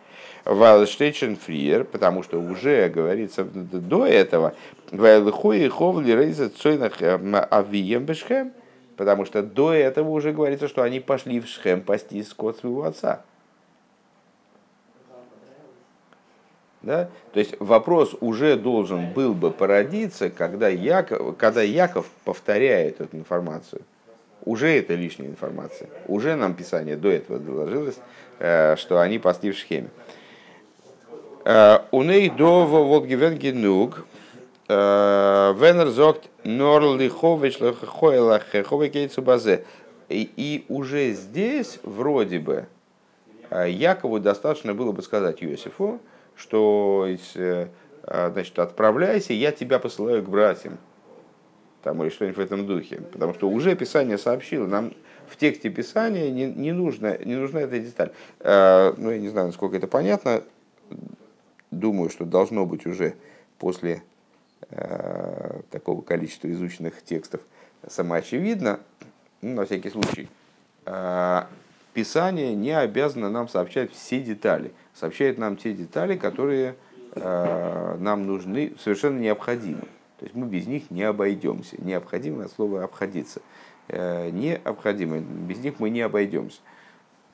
Вайлштейчен 0.45 1.35
фриер, 1.35 1.85
потому 1.85 2.21
что 2.21 2.39
уже 2.39 2.87
говорится 2.89 3.43
до 3.43 4.05
этого, 4.05 4.53
Вайлхуи 4.91 5.67
ховли 5.67 6.11
рейза 6.11 6.49
цойнах 6.49 7.01
авием 7.01 8.05
бешхем, 8.05 8.53
потому 8.95 9.25
что 9.25 9.41
до 9.41 9.73
этого 9.73 10.09
уже 10.09 10.33
говорится, 10.33 10.67
что 10.67 10.83
они 10.83 10.99
пошли 10.99 11.39
в 11.39 11.47
Шхем 11.47 11.81
пасти 11.81 12.21
скот 12.21 12.59
своего 12.59 12.83
отца. 12.83 13.23
Да? 16.83 17.09
То 17.31 17.39
есть 17.39 17.55
вопрос 17.59 18.13
уже 18.19 18.55
должен 18.57 19.13
был 19.13 19.33
бы 19.33 19.49
породиться, 19.49 20.29
когда 20.29 20.67
Яков, 20.67 21.37
когда 21.37 21.63
Яков 21.63 22.05
повторяет 22.25 23.01
эту 23.01 23.17
информацию. 23.17 23.81
Уже 24.45 24.77
это 24.77 24.93
лишняя 24.95 25.29
информация. 25.29 25.89
Уже 26.07 26.35
нам 26.35 26.53
Писание 26.53 26.97
до 26.97 27.09
этого 27.09 27.39
доложилось, 27.39 27.97
э, 28.39 28.75
что 28.75 28.99
они 28.99 29.19
пасли 29.19 29.51
в 29.51 29.57
Шхеме. 29.57 29.89
Уней 31.91 32.29
до 32.29 32.65
Волгивен 32.65 33.37
генуг, 33.37 34.05
Венер 34.69 35.89
зогт 35.89 36.29
норлихович 36.45 37.59
лаховекейцу 37.59 39.21
базе. 39.21 39.65
И 40.07 40.65
уже 40.69 41.11
здесь, 41.11 41.79
вроде 41.83 42.39
бы, 42.39 42.67
Якову 43.51 44.21
достаточно 44.21 44.73
было 44.73 44.93
бы 44.93 45.01
сказать 45.01 45.43
Иосифу, 45.43 45.99
что 46.37 47.09
значит, 48.05 48.57
отправляйся, 48.57 49.33
я 49.33 49.51
тебя 49.51 49.79
посылаю 49.79 50.23
к 50.23 50.29
братьям. 50.29 50.77
Там, 51.83 52.01
или 52.01 52.09
что-нибудь 52.09 52.37
в 52.37 52.41
этом 52.41 52.65
духе. 52.65 53.01
Потому 53.11 53.33
что 53.33 53.49
уже 53.49 53.75
Писание 53.75 54.17
сообщило, 54.17 54.65
нам 54.67 54.93
в 55.27 55.35
тексте 55.37 55.69
Писания 55.69 56.29
не, 56.31 56.45
не, 56.45 56.71
нужно, 56.71 57.17
не 57.23 57.35
нужна 57.35 57.61
эта 57.61 57.79
деталь. 57.79 58.11
Ну, 58.39 59.11
я 59.11 59.17
не 59.19 59.29
знаю, 59.29 59.47
насколько 59.47 59.75
это 59.75 59.87
понятно 59.87 60.43
думаю, 61.79 62.09
что 62.09 62.25
должно 62.25 62.65
быть 62.65 62.85
уже 62.85 63.15
после 63.57 64.03
э, 64.69 65.61
такого 65.71 66.01
количества 66.01 66.51
изученных 66.51 67.01
текстов 67.03 67.41
самоочевидно, 67.87 68.79
ну, 69.41 69.55
на 69.55 69.65
всякий 69.65 69.89
случай, 69.89 70.29
э, 70.85 71.43
Писание 71.93 72.55
не 72.55 72.71
обязано 72.71 73.29
нам 73.29 73.47
сообщать 73.47 73.91
все 73.91 74.19
детали. 74.19 74.71
Сообщает 74.95 75.37
нам 75.37 75.57
те 75.57 75.73
детали, 75.73 76.17
которые 76.17 76.75
э, 77.13 77.97
нам 77.99 78.25
нужны, 78.25 78.73
совершенно 78.79 79.19
необходимы. 79.19 79.83
То 80.23 80.27
есть 80.27 80.37
мы 80.37 80.47
без 80.47 80.67
них 80.67 80.89
не 80.89 81.03
обойдемся. 81.03 81.75
Необходимо 81.83 82.45
от 82.45 82.51
слова 82.53 82.85
обходиться. 82.85 83.41
Э, 83.89 84.29
необходимо. 84.29 85.19
Без 85.19 85.57
них 85.57 85.81
мы 85.81 85.89
не 85.89 85.99
обойдемся. 85.99 86.61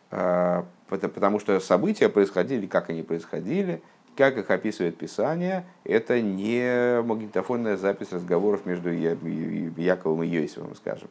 Э, 0.09 0.63
потому 0.87 1.39
что 1.39 1.59
события 1.59 2.09
происходили, 2.09 2.65
как 2.65 2.89
они 2.89 3.03
происходили, 3.03 3.83
как 4.17 4.37
их 4.37 4.49
описывает 4.49 4.97
Писание, 4.97 5.67
это 5.83 6.19
не 6.19 7.03
магнитофонная 7.03 7.77
запись 7.77 8.11
разговоров 8.11 8.65
между 8.65 8.89
Яковом 8.89 10.23
и 10.23 10.27
Йосифом, 10.27 10.73
скажем. 10.73 11.09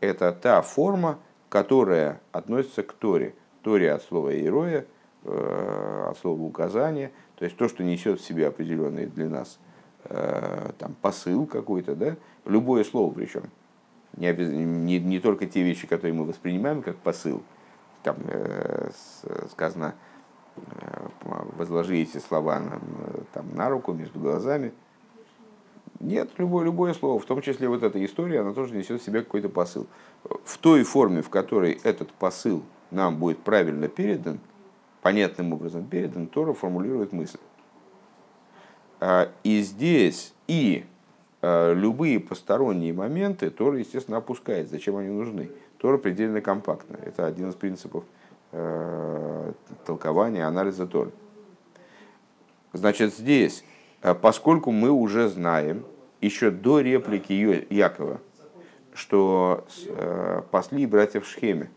Это 0.00 0.32
та 0.32 0.62
форма, 0.62 1.20
которая 1.48 2.20
относится 2.32 2.82
к 2.82 2.92
Торе. 2.92 3.34
Торе 3.62 3.92
от 3.92 4.02
слова 4.02 4.34
«иероя», 4.34 4.84
э, 5.22 6.06
от 6.10 6.18
слова 6.18 6.42
«указание», 6.42 7.12
то 7.36 7.44
есть 7.44 7.56
то, 7.56 7.68
что 7.68 7.84
несет 7.84 8.18
в 8.18 8.24
себе 8.24 8.48
определенный 8.48 9.06
для 9.06 9.28
нас 9.28 9.60
там, 10.08 10.94
посыл 11.00 11.46
какой-то, 11.46 11.94
да? 11.94 12.16
любое 12.44 12.84
слово 12.84 13.12
причем. 13.12 13.44
Не, 14.16 14.32
не, 14.32 15.00
не 15.00 15.18
только 15.18 15.46
те 15.46 15.62
вещи, 15.62 15.86
которые 15.86 16.14
мы 16.14 16.24
воспринимаем 16.24 16.82
как 16.82 16.96
посыл. 16.96 17.42
Там 18.02 18.16
э, 18.28 18.90
сказано 19.50 19.94
Э, 20.56 21.08
возложи 21.56 21.98
эти 21.98 22.18
слова 22.18 22.60
на, 22.60 22.80
там, 23.32 23.54
на 23.54 23.68
руку 23.68 23.92
между 23.92 24.18
глазами. 24.18 24.72
Нет, 26.00 26.30
любое, 26.38 26.64
любое 26.64 26.92
слово, 26.92 27.18
в 27.18 27.24
том 27.24 27.40
числе 27.40 27.68
вот 27.68 27.82
эта 27.82 28.04
история, 28.04 28.40
она 28.40 28.52
тоже 28.52 28.74
несет 28.74 29.00
в 29.00 29.04
себе 29.04 29.22
какой-то 29.22 29.48
посыл. 29.48 29.86
В 30.44 30.58
той 30.58 30.82
форме, 30.82 31.22
в 31.22 31.30
которой 31.30 31.80
этот 31.82 32.12
посыл 32.12 32.62
нам 32.90 33.16
будет 33.16 33.38
правильно 33.38 33.88
передан, 33.88 34.38
понятным 35.02 35.52
образом 35.52 35.86
передан, 35.86 36.26
Тора 36.26 36.52
формулирует 36.52 37.12
мысль. 37.12 37.38
А, 39.06 39.30
и 39.42 39.60
здесь 39.60 40.32
и 40.46 40.84
а, 41.42 41.74
любые 41.74 42.20
посторонние 42.20 42.92
моменты 42.92 43.50
Тора, 43.50 43.78
естественно, 43.78 44.16
опускает. 44.16 44.70
Зачем 44.70 44.96
они 44.96 45.08
нужны? 45.08 45.50
Тора 45.78 45.98
предельно 45.98 46.40
компактна. 46.40 46.96
Это 47.04 47.26
один 47.26 47.50
из 47.50 47.54
принципов 47.54 48.04
Э, 48.56 49.52
толкования, 49.84 50.46
анализа 50.46 50.86
Торы. 50.86 51.10
Значит, 52.72 53.12
здесь, 53.12 53.64
поскольку 54.22 54.70
мы 54.70 54.90
уже 54.90 55.28
знаем, 55.28 55.84
еще 56.20 56.52
до 56.52 56.78
реплики 56.78 57.32
Якова, 57.68 58.20
что 58.94 59.66
пасли 60.52 60.86
братья 60.86 61.20
в 61.20 61.26
Шхеме, 61.26 61.68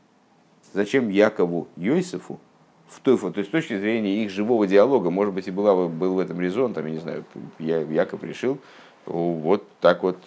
зачем 0.72 1.10
Якову 1.10 1.68
Йосифу, 1.78 2.40
в 2.90 3.00
той, 3.02 3.18
то 3.18 3.38
есть 3.38 3.50
с 3.50 3.52
точки 3.52 3.78
зрения 3.78 4.24
их 4.24 4.30
живого 4.30 4.68
диалога, 4.68 5.10
может 5.10 5.34
быть, 5.34 5.48
и 5.48 5.52
была, 5.52 5.88
был 5.88 6.16
в 6.16 6.20
этом 6.20 6.40
резон, 6.40 6.74
там, 6.74 6.86
я 6.86 6.92
не 6.92 7.00
знаю, 7.00 7.26
я, 7.60 7.82
Яков 7.82 8.24
решил 8.24 8.60
вот 9.06 9.64
так 9.80 10.04
вот 10.04 10.18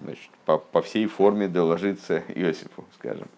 значит, 0.00 0.30
по, 0.44 0.58
по 0.58 0.82
всей 0.82 1.06
форме 1.06 1.48
доложиться 1.48 2.18
Иосифу, 2.34 2.84
скажем. 2.98 3.28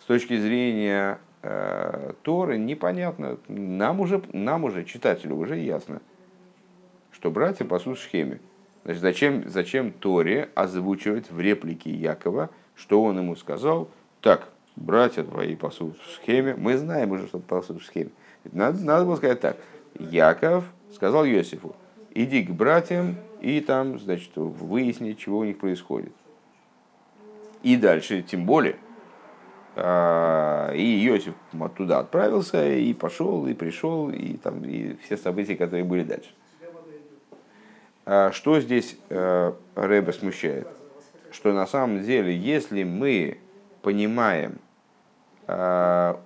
С 0.00 0.04
точки 0.04 0.38
зрения 0.38 1.18
Э, 1.42 2.12
Торы 2.22 2.58
непонятно. 2.58 3.38
Нам 3.48 4.00
уже, 4.00 4.22
нам 4.32 4.64
уже, 4.64 4.84
читателю 4.84 5.36
уже 5.36 5.56
ясно, 5.56 6.00
что 7.12 7.30
братья 7.30 7.64
пасут 7.64 7.98
схеме. 7.98 8.40
Значит, 8.84 9.02
зачем, 9.02 9.48
зачем 9.48 9.92
Торе 9.92 10.48
озвучивать 10.54 11.30
в 11.30 11.40
реплике 11.40 11.90
Якова, 11.90 12.50
что 12.74 13.02
он 13.02 13.18
ему 13.18 13.36
сказал? 13.36 13.88
Так, 14.20 14.48
братья 14.78 15.24
твои 15.24 15.56
пасут 15.56 15.98
в 16.00 16.12
схеме. 16.14 16.54
Мы 16.56 16.76
знаем 16.76 17.10
уже, 17.12 17.26
что 17.26 17.38
пасут 17.38 17.82
в 17.82 17.84
схеме. 17.84 18.10
Надо, 18.44 18.82
надо 18.84 19.04
было 19.04 19.16
сказать 19.16 19.40
так. 19.40 19.56
Яков 19.98 20.64
сказал 20.94 21.24
Иосифу, 21.26 21.74
иди 22.14 22.42
к 22.42 22.50
братьям 22.50 23.16
и 23.40 23.60
там, 23.60 23.98
значит, 23.98 24.30
выясни, 24.34 25.12
чего 25.12 25.38
у 25.38 25.44
них 25.44 25.58
происходит. 25.58 26.12
И 27.62 27.76
дальше, 27.76 28.22
тем 28.22 28.46
более, 28.46 28.76
а, 29.74 30.72
и 30.72 31.06
Иосиф 31.06 31.34
оттуда 31.58 31.98
отправился, 31.98 32.72
и 32.72 32.94
пошел, 32.94 33.46
и 33.46 33.54
пришел, 33.54 34.10
и, 34.10 34.36
там, 34.36 34.64
и 34.64 34.96
все 35.04 35.16
события, 35.16 35.56
которые 35.56 35.84
были 35.84 36.04
дальше. 36.04 36.30
А 38.06 38.32
что 38.32 38.58
здесь 38.60 38.96
э, 39.10 39.52
Рэбе 39.74 40.12
смущает? 40.14 40.66
Что 41.30 41.52
на 41.52 41.66
самом 41.66 42.02
деле, 42.02 42.34
если 42.34 42.82
мы 42.82 43.38
понимаем 43.82 44.58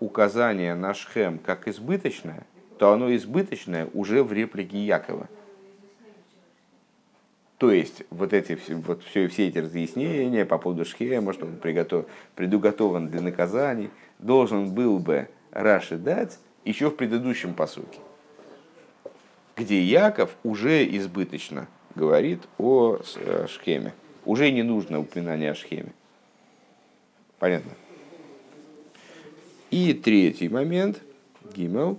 указание 0.01 0.75
на 0.75 0.95
Шхем 0.95 1.39
как 1.39 1.69
избыточное, 1.69 2.45
то 2.79 2.93
оно 2.93 3.15
избыточное 3.15 3.89
уже 3.95 4.25
в 4.25 4.33
реплике 4.33 4.85
Якова– 4.85 5.29
то 7.63 7.71
есть 7.71 8.03
вот 8.11 8.33
эти 8.33 8.59
вот 8.73 9.05
все, 9.05 9.29
все 9.29 9.47
эти 9.47 9.59
разъяснения 9.59 10.45
по 10.45 10.59
поводу 10.59 10.85
Шхема, 10.85 11.33
что 11.33 11.47
он 11.47 11.59
приготов, 11.59 12.07
предуготован 12.35 13.07
для 13.07 13.21
наказаний, 13.21 13.91
должен 14.19 14.73
был 14.73 14.99
бы 14.99 15.29
Раши 15.53 15.97
дать 15.97 16.41
еще 16.65 16.91
в 16.91 16.97
предыдущем 16.97 17.55
посуке, 17.55 18.01
где 19.55 19.81
Яков 19.81 20.35
уже 20.43 20.85
избыточно 20.97 21.69
говорит 21.95 22.41
о 22.59 22.99
э, 23.15 23.47
Шхеме. 23.47 23.95
Уже 24.25 24.51
не 24.51 24.65
нужно 24.65 24.99
упоминание 24.99 25.53
о 25.53 25.55
Шхеме. 25.55 25.93
Понятно? 27.39 27.71
И 29.73 29.95
третий 29.95 30.51
момент, 30.51 31.01
Гимел, 31.57 31.99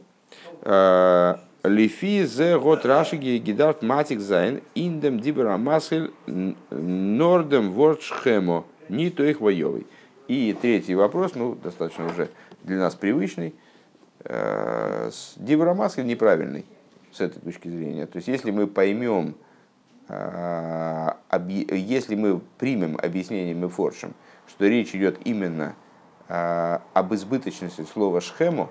Лифи 1.63 2.23
зе 2.23 2.59
год 2.59 2.85
рашиги 2.85 3.39
гидарт 3.39 3.81
матик 3.81 4.19
зайн 4.19 4.61
индем 4.75 5.19
дибера 5.19 5.57
масель 5.57 6.11
нордем 6.69 7.71
ворд 7.71 8.03
шхемо 8.03 8.65
ни 8.89 9.09
то 9.09 9.23
их 9.23 9.41
воевый. 9.41 9.87
И 10.27 10.55
третий 10.61 10.93
вопрос, 10.93 11.33
ну, 11.33 11.55
достаточно 11.55 12.05
уже 12.05 12.29
для 12.63 12.77
нас 12.77 12.93
привычный. 12.93 13.55
Дибера 14.23 15.73
масель 15.73 16.05
неправильный 16.05 16.65
с 17.11 17.21
этой 17.21 17.41
точки 17.41 17.69
зрения. 17.69 18.05
То 18.05 18.17
есть, 18.17 18.27
если 18.27 18.51
мы 18.51 18.67
поймем, 18.67 19.33
если 20.09 22.15
мы 22.15 22.39
примем 22.59 22.99
объяснение 23.01 23.55
Мефоршем, 23.55 24.13
что 24.47 24.67
речь 24.67 24.93
идет 24.93 25.17
именно 25.25 25.75
об 26.27 27.13
избыточности 27.13 27.85
слова 27.91 28.21
шхему, 28.21 28.69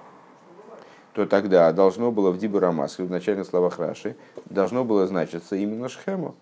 то 1.12 1.27
тогда 1.27 1.73
должно 1.73 2.11
было 2.11 2.31
в 2.31 2.38
Дибурамас, 2.38 2.99
в 2.99 3.11
начальных 3.11 3.47
словах 3.47 3.79
Раши, 3.79 4.17
должно 4.47 4.85
было 4.85 5.07
значиться 5.07 5.57
именно 5.57 5.88
Шхему. 5.88 6.35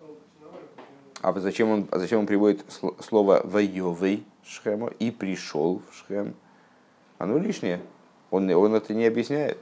А 1.23 1.39
зачем 1.39 1.71
он, 1.71 1.89
а 1.91 1.99
зачем 1.99 2.21
он 2.21 2.27
приводит 2.27 2.65
слово 3.01 3.43
«воевый» 3.45 4.25
Шхему 4.45 4.89
и 4.99 5.11
«пришел» 5.11 5.83
в 5.91 5.97
Шхем? 5.97 6.35
Оно 7.19 7.37
лишнее. 7.37 7.81
Он, 8.31 8.49
он 8.51 8.75
это 8.75 8.95
не 8.95 9.07
объясняет. 9.07 9.59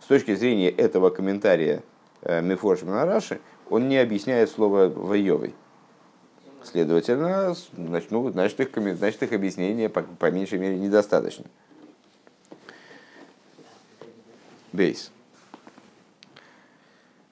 С 0.00 0.06
точки 0.06 0.34
зрения 0.34 0.70
этого 0.70 1.10
комментария 1.10 1.82
э, 2.22 2.40
Мефоршмана 2.40 3.04
Раши, 3.04 3.40
он 3.68 3.88
не 3.88 3.98
объясняет 3.98 4.50
слово 4.50 4.88
«воевый». 4.88 5.54
Следовательно, 6.64 7.54
значит, 7.76 8.10
ну, 8.10 8.30
значит, 8.30 8.58
их, 8.60 8.96
значит, 8.96 9.22
их 9.22 9.32
объяснение 9.32 9.88
по, 9.88 10.02
по 10.02 10.30
меньшей 10.30 10.58
мере 10.58 10.78
недостаточно. 10.78 11.44
Бейс. 14.72 15.12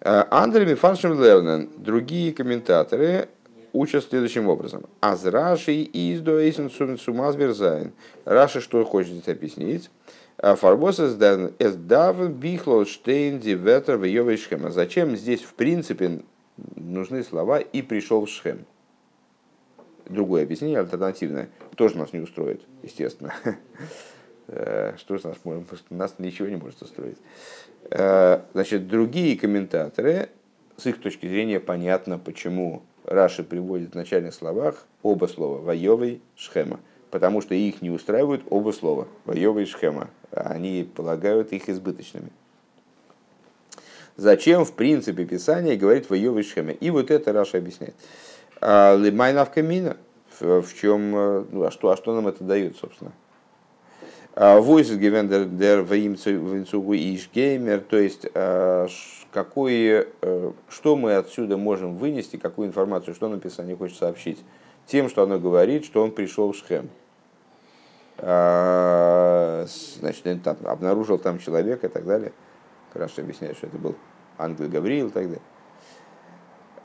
Э, 0.01 0.25
Андрей 0.31 0.67
Мифаншем 0.67 1.21
Левнен, 1.21 1.71
другие 1.77 2.33
комментаторы 2.33 3.29
учат 3.73 4.05
следующим 4.05 4.49
образом. 4.49 4.85
Аз 5.01 5.25
Раши 5.25 5.73
и 5.73 6.15
издоэйсен 6.15 6.71
сумазберзайн. 6.99 7.93
Раши 8.25 8.61
что 8.61 8.85
хочет 8.85 9.13
здесь 9.13 9.29
объяснить? 9.29 9.91
«Э, 10.39 10.57
Фарбос 10.57 11.01
эсдавен 11.01 12.33
бихло 12.33 12.85
штейн 12.85 13.39
диветер 13.39 13.97
в. 13.97 14.71
Зачем 14.71 15.17
здесь 15.17 15.43
в 15.43 15.55
принципе 15.55 16.23
нужны 16.75 17.23
слова 17.23 17.61
«и 17.61 17.81
пришел 17.81 18.25
в 18.25 18.29
шхем»? 18.29 18.67
Другое 20.13 20.43
объяснение, 20.43 20.79
альтернативное, 20.79 21.49
тоже 21.75 21.97
нас 21.97 22.13
не 22.13 22.21
устроит, 22.21 22.63
естественно. 22.83 23.35
Э, 24.49 24.95
что 24.99 25.17
ж 25.17 25.23
нас, 25.23 25.37
нас 25.89 26.17
ничего 26.19 26.49
не 26.49 26.57
может 26.57 26.83
устроить. 26.83 27.17
Э, 27.91 28.41
значит, 28.53 28.89
другие 28.89 29.39
комментаторы, 29.39 30.31
с 30.77 30.85
их 30.85 31.01
точки 31.01 31.27
зрения, 31.27 31.61
понятно, 31.61 32.19
почему 32.19 32.83
Раши 33.05 33.45
приводит 33.45 33.93
в 33.93 33.95
начальных 33.95 34.35
словах 34.35 34.85
оба 35.03 35.27
слова 35.27 35.59
«воевый», 35.59 36.21
«шхема», 36.35 36.81
потому 37.13 37.41
что 37.41 37.55
их 37.55 37.83
не 37.83 37.91
устраивают 37.91 38.43
оба 38.51 38.73
слова 38.73 39.07
«воевый» 39.25 39.63
и 39.63 39.67
«шхема». 39.67 40.11
Они 40.33 40.91
полагают 40.93 41.53
их 41.53 41.69
избыточными. 41.69 42.31
Зачем, 44.17 44.65
в 44.65 44.73
принципе, 44.73 45.25
Писание 45.25 45.77
говорит 45.77 46.11
«воевый» 46.11 46.43
«шхема»? 46.43 46.73
И 46.73 46.91
вот 46.91 47.13
это 47.13 47.33
Раша 47.33 47.59
объясняет. 47.59 47.95
А, 48.63 48.97
Лимайнав 48.97 49.51
камина. 49.51 49.97
В 50.41 50.75
чем, 50.81 51.15
э, 51.15 51.45
ну, 51.51 51.65
а 51.65 51.71
что, 51.71 51.91
а 51.91 51.97
что 51.97 52.15
нам 52.15 52.27
это 52.27 52.43
дает, 52.43 52.77
собственно? 52.77 53.13
Войс 54.35 54.91
гевендер 54.91 55.45
дер 55.45 55.83
винцугу 55.83 56.95
иш 56.95 57.29
геймер, 57.33 57.81
то 57.81 57.99
есть 57.99 58.27
э, 58.33 58.89
какое, 59.31 60.07
э, 60.23 60.53
что 60.71 60.97
мы 60.97 61.17
отсюда 61.17 61.59
можем 61.59 61.97
вынести, 61.97 62.39
какую 62.39 62.69
информацию, 62.69 63.15
что 63.15 63.29
написание 63.29 63.77
хочет 63.77 63.99
сообщить, 63.99 64.43
тем, 64.87 65.11
что 65.11 65.23
оно 65.23 65.39
говорит, 65.39 65.85
что 65.85 66.03
он 66.03 66.13
пришел 66.13 66.53
в 66.53 66.57
Шхем. 66.57 66.89
А, 68.19 69.67
значит, 70.01 70.43
там, 70.43 70.57
обнаружил 70.65 71.19
там 71.19 71.39
человека 71.39 71.89
и 71.89 71.91
так 71.91 72.07
далее. 72.07 72.33
Хорошо 72.93 73.23
объясняет, 73.23 73.59
что 73.59 73.67
это 73.67 73.77
был 73.77 73.97
ангел 74.39 74.69
Гавриил 74.69 75.09
и 75.09 75.11
так 75.11 75.25
далее. 75.25 75.43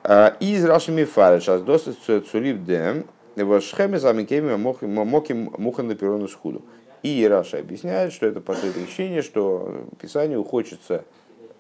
А, 0.10 0.38
из 0.40 0.64
Рашими 0.64 1.04
Фареш, 1.04 1.50
аз 1.50 1.62
досыс 1.64 1.98
цулив 2.32 2.64
дем, 2.64 3.04
в 3.36 3.60
Шхеме 3.60 4.00
замикеми 4.00 4.56
моким 4.56 5.52
мухан 5.58 5.88
на 5.88 5.96
перрону 5.96 6.30
схуду. 6.30 6.62
И 7.04 7.28
Раша 7.28 7.60
объясняет, 7.60 8.14
что 8.14 8.26
это 8.26 8.40
по 8.40 8.56
той 8.56 8.72
причине, 8.72 9.22
что 9.22 9.86
Писанию 10.00 10.46
хочется 10.46 11.04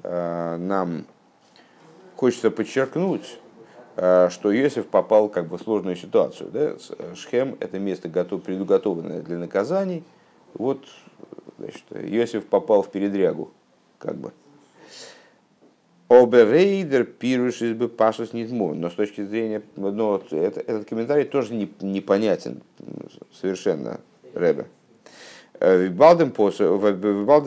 э, 0.02 0.56
нам 0.58 1.08
хочется 2.16 2.50
подчеркнуть, 2.50 3.38
э, 3.98 4.30
что 4.32 4.58
Иосиф 4.58 4.88
попал 4.88 5.28
как 5.28 5.50
бы 5.50 5.58
в 5.58 5.62
сложную 5.62 5.98
ситуацию. 5.98 6.50
Да? 6.50 6.78
Э, 7.00 7.16
Шхем– 7.16 7.58
это 7.60 7.80
место, 7.80 8.08
готов, 8.08 8.44
предуготованное 8.44 9.22
для 9.24 9.38
наказаний. 9.38 10.06
Вот 10.54 10.86
значит, 11.58 11.84
Иосиф 11.92 12.46
попал 12.46 12.82
в 12.82 12.92
передрягу, 12.92 13.52
как 14.00 14.16
бы. 14.16 14.32
Оберейдер 16.10 17.04
пируш 17.04 17.62
из 17.62 17.74
бы 17.74 17.90
пашус 17.90 18.32
Но 18.32 18.90
с 18.90 18.94
точки 18.94 19.26
зрения, 19.26 19.62
ну, 19.76 20.16
это, 20.32 20.60
этот 20.62 20.88
комментарий 20.88 21.26
тоже 21.26 21.54
не, 21.54 21.70
непонятен 21.82 22.62
совершенно 23.34 24.00
Рэбе. 24.34 24.68
Вибалдер 25.60 26.30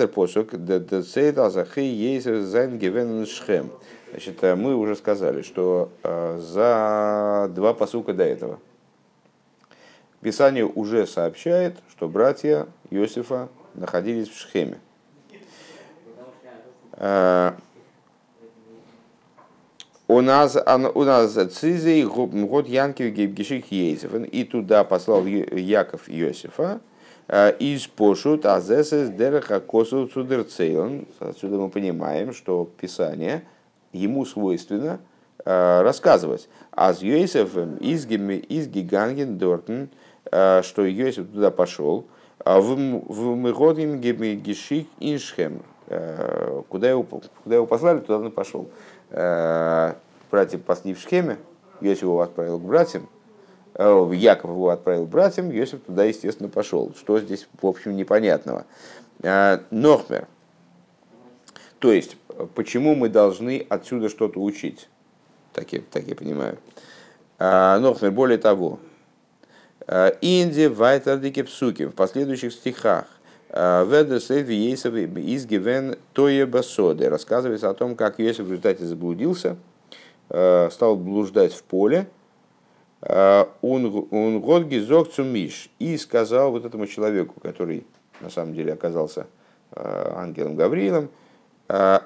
посок, 0.09 0.65
децейда 0.65 1.49
захи 1.49 1.83
ейзер 1.83 2.41
зайн 2.41 2.79
гивен 2.79 3.25
шхем. 3.25 3.71
Значит, 4.11 4.43
э, 4.43 4.57
мы 4.57 4.75
уже 4.75 4.97
сказали, 4.97 5.43
что 5.43 5.91
э, 6.03 6.39
за 6.41 7.51
два 7.55 7.73
посука 7.73 8.13
до 8.13 8.25
этого 8.25 8.59
Писание 10.21 10.67
уже 10.67 11.07
сообщает, 11.07 11.79
что 11.89 12.07
братья 12.09 12.67
Иосифа 12.91 13.49
находились 13.75 14.29
в 14.29 14.39
Шхеме. 14.39 14.79
Э, 20.11 20.13
у 20.13 20.21
нас, 20.21 20.57
у 20.95 21.05
нас 21.05 21.33
Цизей 21.53 22.05
год 22.05 22.69
Янкив 22.69 23.13
Гейбгиших 23.15 23.71
Ейзеф. 23.71 24.15
И 24.15 24.45
туда 24.45 24.85
послал 24.85 25.25
Яков 25.27 26.09
Иосифа, 26.09 26.81
Э, 27.33 27.53
из 27.61 27.87
пошут 27.87 28.45
азесес 28.45 29.09
дереха 29.11 29.61
косу 29.61 30.09
цудерцейлон. 30.09 31.07
Отсюда 31.21 31.59
мы 31.59 31.69
понимаем, 31.69 32.33
что 32.33 32.69
Писание 32.81 33.45
ему 33.93 34.25
свойственно 34.25 34.99
э, 35.45 35.83
рассказывать. 35.83 36.49
А 36.73 36.93
с 36.93 37.03
Йосифом 37.03 37.77
из 37.77 38.05
Гиганген 38.05 39.39
Дортен, 39.39 39.91
э, 40.33 40.63
что 40.65 40.85
Йосиф 40.85 41.29
туда 41.29 41.53
пошел, 41.53 42.07
а 42.45 42.61
в 42.61 42.77
Мыгодим 42.77 44.01
Гешик 44.01 44.89
Иншхем, 44.99 45.63
куда 46.69 46.89
его, 46.89 47.03
куда 47.03 47.57
его 47.57 47.67
послали, 47.67 48.01
туда 48.01 48.19
он 48.19 48.33
пошел. 48.33 48.69
Братья 49.11 50.59
пасли 50.59 50.95
в 50.95 51.01
Шхеме, 51.01 51.39
Йосиф 51.81 52.03
его 52.03 52.21
отправил 52.21 52.59
к 52.59 52.63
братьям, 52.63 53.09
Э, 53.75 54.11
Яков 54.13 54.51
его 54.51 54.69
отправил 54.71 55.07
братьям, 55.07 55.51
Йосиф 55.51 55.81
туда, 55.81 56.05
естественно, 56.05 56.49
пошел. 56.49 56.93
Что 56.99 57.21
здесь, 57.21 57.49
в 57.61 57.67
общем, 57.67 57.97
непонятного. 57.97 58.67
Э, 59.23 59.61
Нохмер. 59.71 60.27
То 61.79 61.93
есть, 61.93 62.17
почему 62.55 62.95
мы 62.95 63.09
должны 63.09 63.65
отсюда 63.69 64.09
что-то 64.09 64.41
учить? 64.41 64.89
Так 65.53 65.73
я, 65.73 65.81
так 65.91 66.05
я 66.05 66.15
понимаю. 66.15 66.59
Э, 67.39 67.79
Нохмер, 67.79 68.11
более 68.11 68.39
того, 68.39 68.79
Инди 70.21 70.67
Вайтардике 70.67 71.43
Псуки 71.43 71.87
в 71.87 71.93
последующих 71.93 72.53
стихах 72.53 73.07
Ведесейв 73.53 74.49
Ейсов 74.49 74.95
из 74.95 75.47
Гивен 75.47 75.97
Тое 76.13 76.45
рассказывается 77.09 77.69
о 77.69 77.75
том, 77.75 77.97
как 77.97 78.21
Иосиф 78.21 78.45
в 78.45 78.51
результате 78.51 78.85
заблудился, 78.85 79.57
стал 80.29 80.97
блуждать 80.97 81.53
в 81.53 81.63
поле, 81.65 82.07
он 83.03 84.41
год 84.41 84.65
гизок 84.65 85.11
цумиш. 85.11 85.69
И 85.79 85.97
сказал 85.97 86.53
вот 86.53 86.65
этому 86.65 86.87
человеку, 86.87 87.41
который 87.41 87.87
на 88.21 88.31
самом 88.31 88.55
деле 88.55 88.73
оказался 88.75 89.27
э, 89.73 90.13
ангелом 90.15 90.57
Гавриилом, 90.57 91.09
«А 91.69 92.03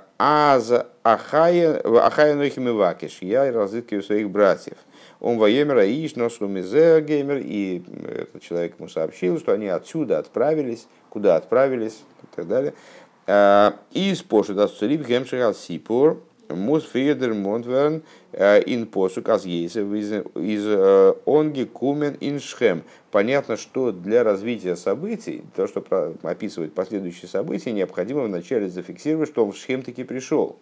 Ахая 1.02 2.34
Нохим 2.34 2.68
Ивакиш, 2.68 3.18
я 3.22 3.50
разыскиваю 3.50 4.02
своих 4.02 4.30
братьев. 4.30 4.76
Он 5.24 5.38
воемера 5.38 5.86
носу 6.16 6.46
геймер, 6.48 7.38
и 7.38 7.82
этот 8.06 8.42
человек 8.42 8.74
ему 8.78 8.90
сообщил, 8.90 9.38
что 9.38 9.52
они 9.52 9.68
отсюда 9.68 10.18
отправились, 10.18 10.86
куда 11.08 11.36
отправились 11.36 12.02
и 12.22 12.36
так 12.36 12.46
далее. 12.46 12.74
«А, 13.26 13.74
и 13.92 14.10
из 14.10 14.20
Поши 14.20 14.52
даст 14.52 14.76
Цуриб 14.76 15.06
Гемшигал 15.08 15.54
Сипур, 15.54 16.20
Мус 16.50 16.84
Федер 16.84 17.32
Монтверн 17.32 18.02
ин 18.34 18.86
посук 18.86 19.30
аз 19.30 19.46
из 19.46 19.76
онги 21.24 21.64
кумен 21.64 22.18
ин 22.20 22.38
шхем. 22.38 22.82
Понятно, 23.10 23.56
что 23.56 23.92
для 23.92 24.24
развития 24.24 24.76
событий, 24.76 25.42
то, 25.56 25.66
что 25.66 25.82
описывает 26.22 26.74
последующие 26.74 27.30
события, 27.30 27.72
необходимо 27.72 28.24
вначале 28.24 28.68
зафиксировать, 28.68 29.30
что 29.30 29.46
он 29.46 29.52
в 29.52 29.56
Шхем 29.56 29.82
таки 29.82 30.04
пришел. 30.04 30.58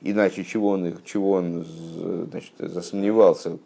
Иначе 0.00 0.44
чего 0.44 0.70
он, 0.70 0.94
чего 1.04 1.32
он 1.32 1.64
значит, 2.30 2.52
засомневался, 2.58 3.58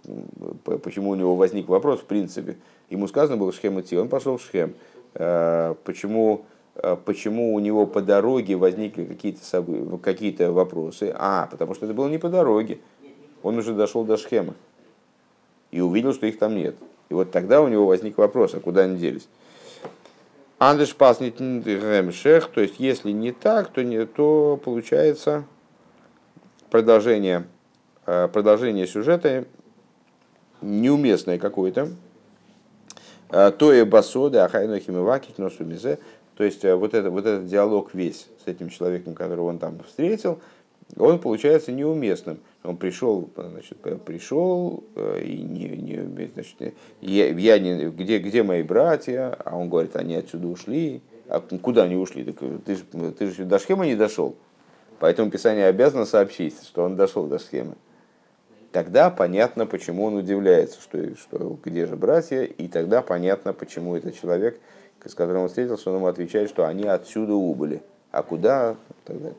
почему 0.64 1.10
у 1.10 1.14
него 1.14 1.36
возник 1.36 1.68
вопрос, 1.68 2.00
в 2.00 2.04
принципе. 2.04 2.56
Ему 2.88 3.06
сказано 3.06 3.36
было 3.36 3.52
Шхем 3.52 3.80
идти, 3.80 3.96
он 3.96 4.08
пошел 4.08 4.38
в 4.38 4.42
Шхем. 4.42 4.74
Э, 5.14 5.74
почему 5.84 6.46
Э, 6.74 6.96
почему 7.02 7.54
у 7.54 7.58
него 7.58 7.86
по 7.86 8.00
дороге 8.00 8.56
возникли 8.56 9.04
какие-то 9.04 9.44
события, 9.44 9.98
какие-то 9.98 10.52
вопросы. 10.52 11.14
А, 11.16 11.46
потому 11.50 11.74
что 11.74 11.86
это 11.86 11.94
было 11.94 12.08
не 12.08 12.18
по 12.18 12.28
дороге. 12.28 12.78
Он 13.42 13.58
уже 13.58 13.74
дошел 13.74 14.04
до 14.04 14.16
схемы 14.16 14.54
и 15.70 15.80
увидел, 15.80 16.14
что 16.14 16.26
их 16.26 16.38
там 16.38 16.56
нет. 16.56 16.76
И 17.08 17.14
вот 17.14 17.30
тогда 17.30 17.60
у 17.60 17.68
него 17.68 17.86
возник 17.86 18.16
вопрос, 18.18 18.54
а 18.54 18.60
куда 18.60 18.82
они 18.82 18.98
делись. 18.98 19.28
Андеш 20.58 20.94
паснит 20.94 21.38
шех, 22.14 22.48
то 22.50 22.60
есть 22.60 22.76
если 22.78 23.10
не 23.10 23.32
так, 23.32 23.70
то, 23.72 23.82
не, 23.82 24.06
то 24.06 24.60
получается 24.64 25.44
продолжение, 26.72 27.44
э, 28.06 28.28
продолжение 28.32 28.86
сюжета 28.86 29.44
неуместное 30.62 31.38
какое-то. 31.38 31.90
Э, 33.28 33.50
то 33.50 33.74
и 33.74 33.84
басоды, 33.84 34.38
ахайно 34.38 34.80
химиваки, 34.80 35.34
носу 35.36 35.64
мизе, 35.64 35.98
то 36.34 36.44
есть 36.44 36.64
э, 36.64 36.74
вот, 36.74 36.94
это, 36.94 37.10
вот 37.10 37.26
этот 37.26 37.46
диалог 37.46 37.92
весь 37.92 38.26
с 38.42 38.48
этим 38.48 38.70
человеком, 38.70 39.14
которого 39.14 39.50
он 39.50 39.58
там 39.58 39.80
встретил, 39.86 40.40
он 40.96 41.18
получается 41.18 41.72
неуместным. 41.72 42.38
Он 42.64 42.78
пришел, 42.78 43.28
значит, 43.36 43.76
пришел 44.04 44.82
и 44.96 45.42
не, 45.42 45.68
не 45.68 46.28
значит, 46.32 46.74
я, 47.02 47.28
я 47.28 47.58
не, 47.58 47.90
где, 47.90 48.18
где 48.18 48.42
мои 48.42 48.62
братья, 48.62 49.36
а 49.44 49.58
он 49.58 49.68
говорит, 49.68 49.94
они 49.96 50.14
отсюда 50.14 50.48
ушли. 50.48 51.02
А 51.28 51.40
куда 51.40 51.84
они 51.84 51.96
ушли? 51.96 52.24
Так 52.24 52.36
ты 52.64 52.76
же, 52.76 52.84
ты 53.12 53.30
же 53.30 53.44
до 53.44 53.58
схемы 53.58 53.86
не 53.86 53.96
дошел. 53.96 54.36
Поэтому 55.02 55.32
Писание 55.32 55.66
обязано 55.66 56.06
сообщить, 56.06 56.62
что 56.62 56.84
он 56.84 56.94
дошел 56.94 57.26
до 57.26 57.40
схемы. 57.40 57.74
Тогда 58.70 59.10
понятно, 59.10 59.66
почему 59.66 60.04
он 60.04 60.14
удивляется, 60.14 60.80
что, 60.80 61.16
что 61.16 61.58
где 61.64 61.86
же 61.86 61.96
братья, 61.96 62.44
и 62.44 62.68
тогда 62.68 63.02
понятно, 63.02 63.52
почему 63.52 63.96
этот 63.96 64.14
человек 64.14 64.60
с 65.04 65.16
которым 65.16 65.42
он 65.42 65.48
встретился, 65.48 65.90
он 65.90 65.96
ему 65.96 66.06
отвечает, 66.06 66.48
что 66.48 66.66
они 66.68 66.84
отсюда 66.84 67.34
убыли. 67.34 67.82
А 68.12 68.22
куда? 68.22 68.76
Тогда 69.04 69.30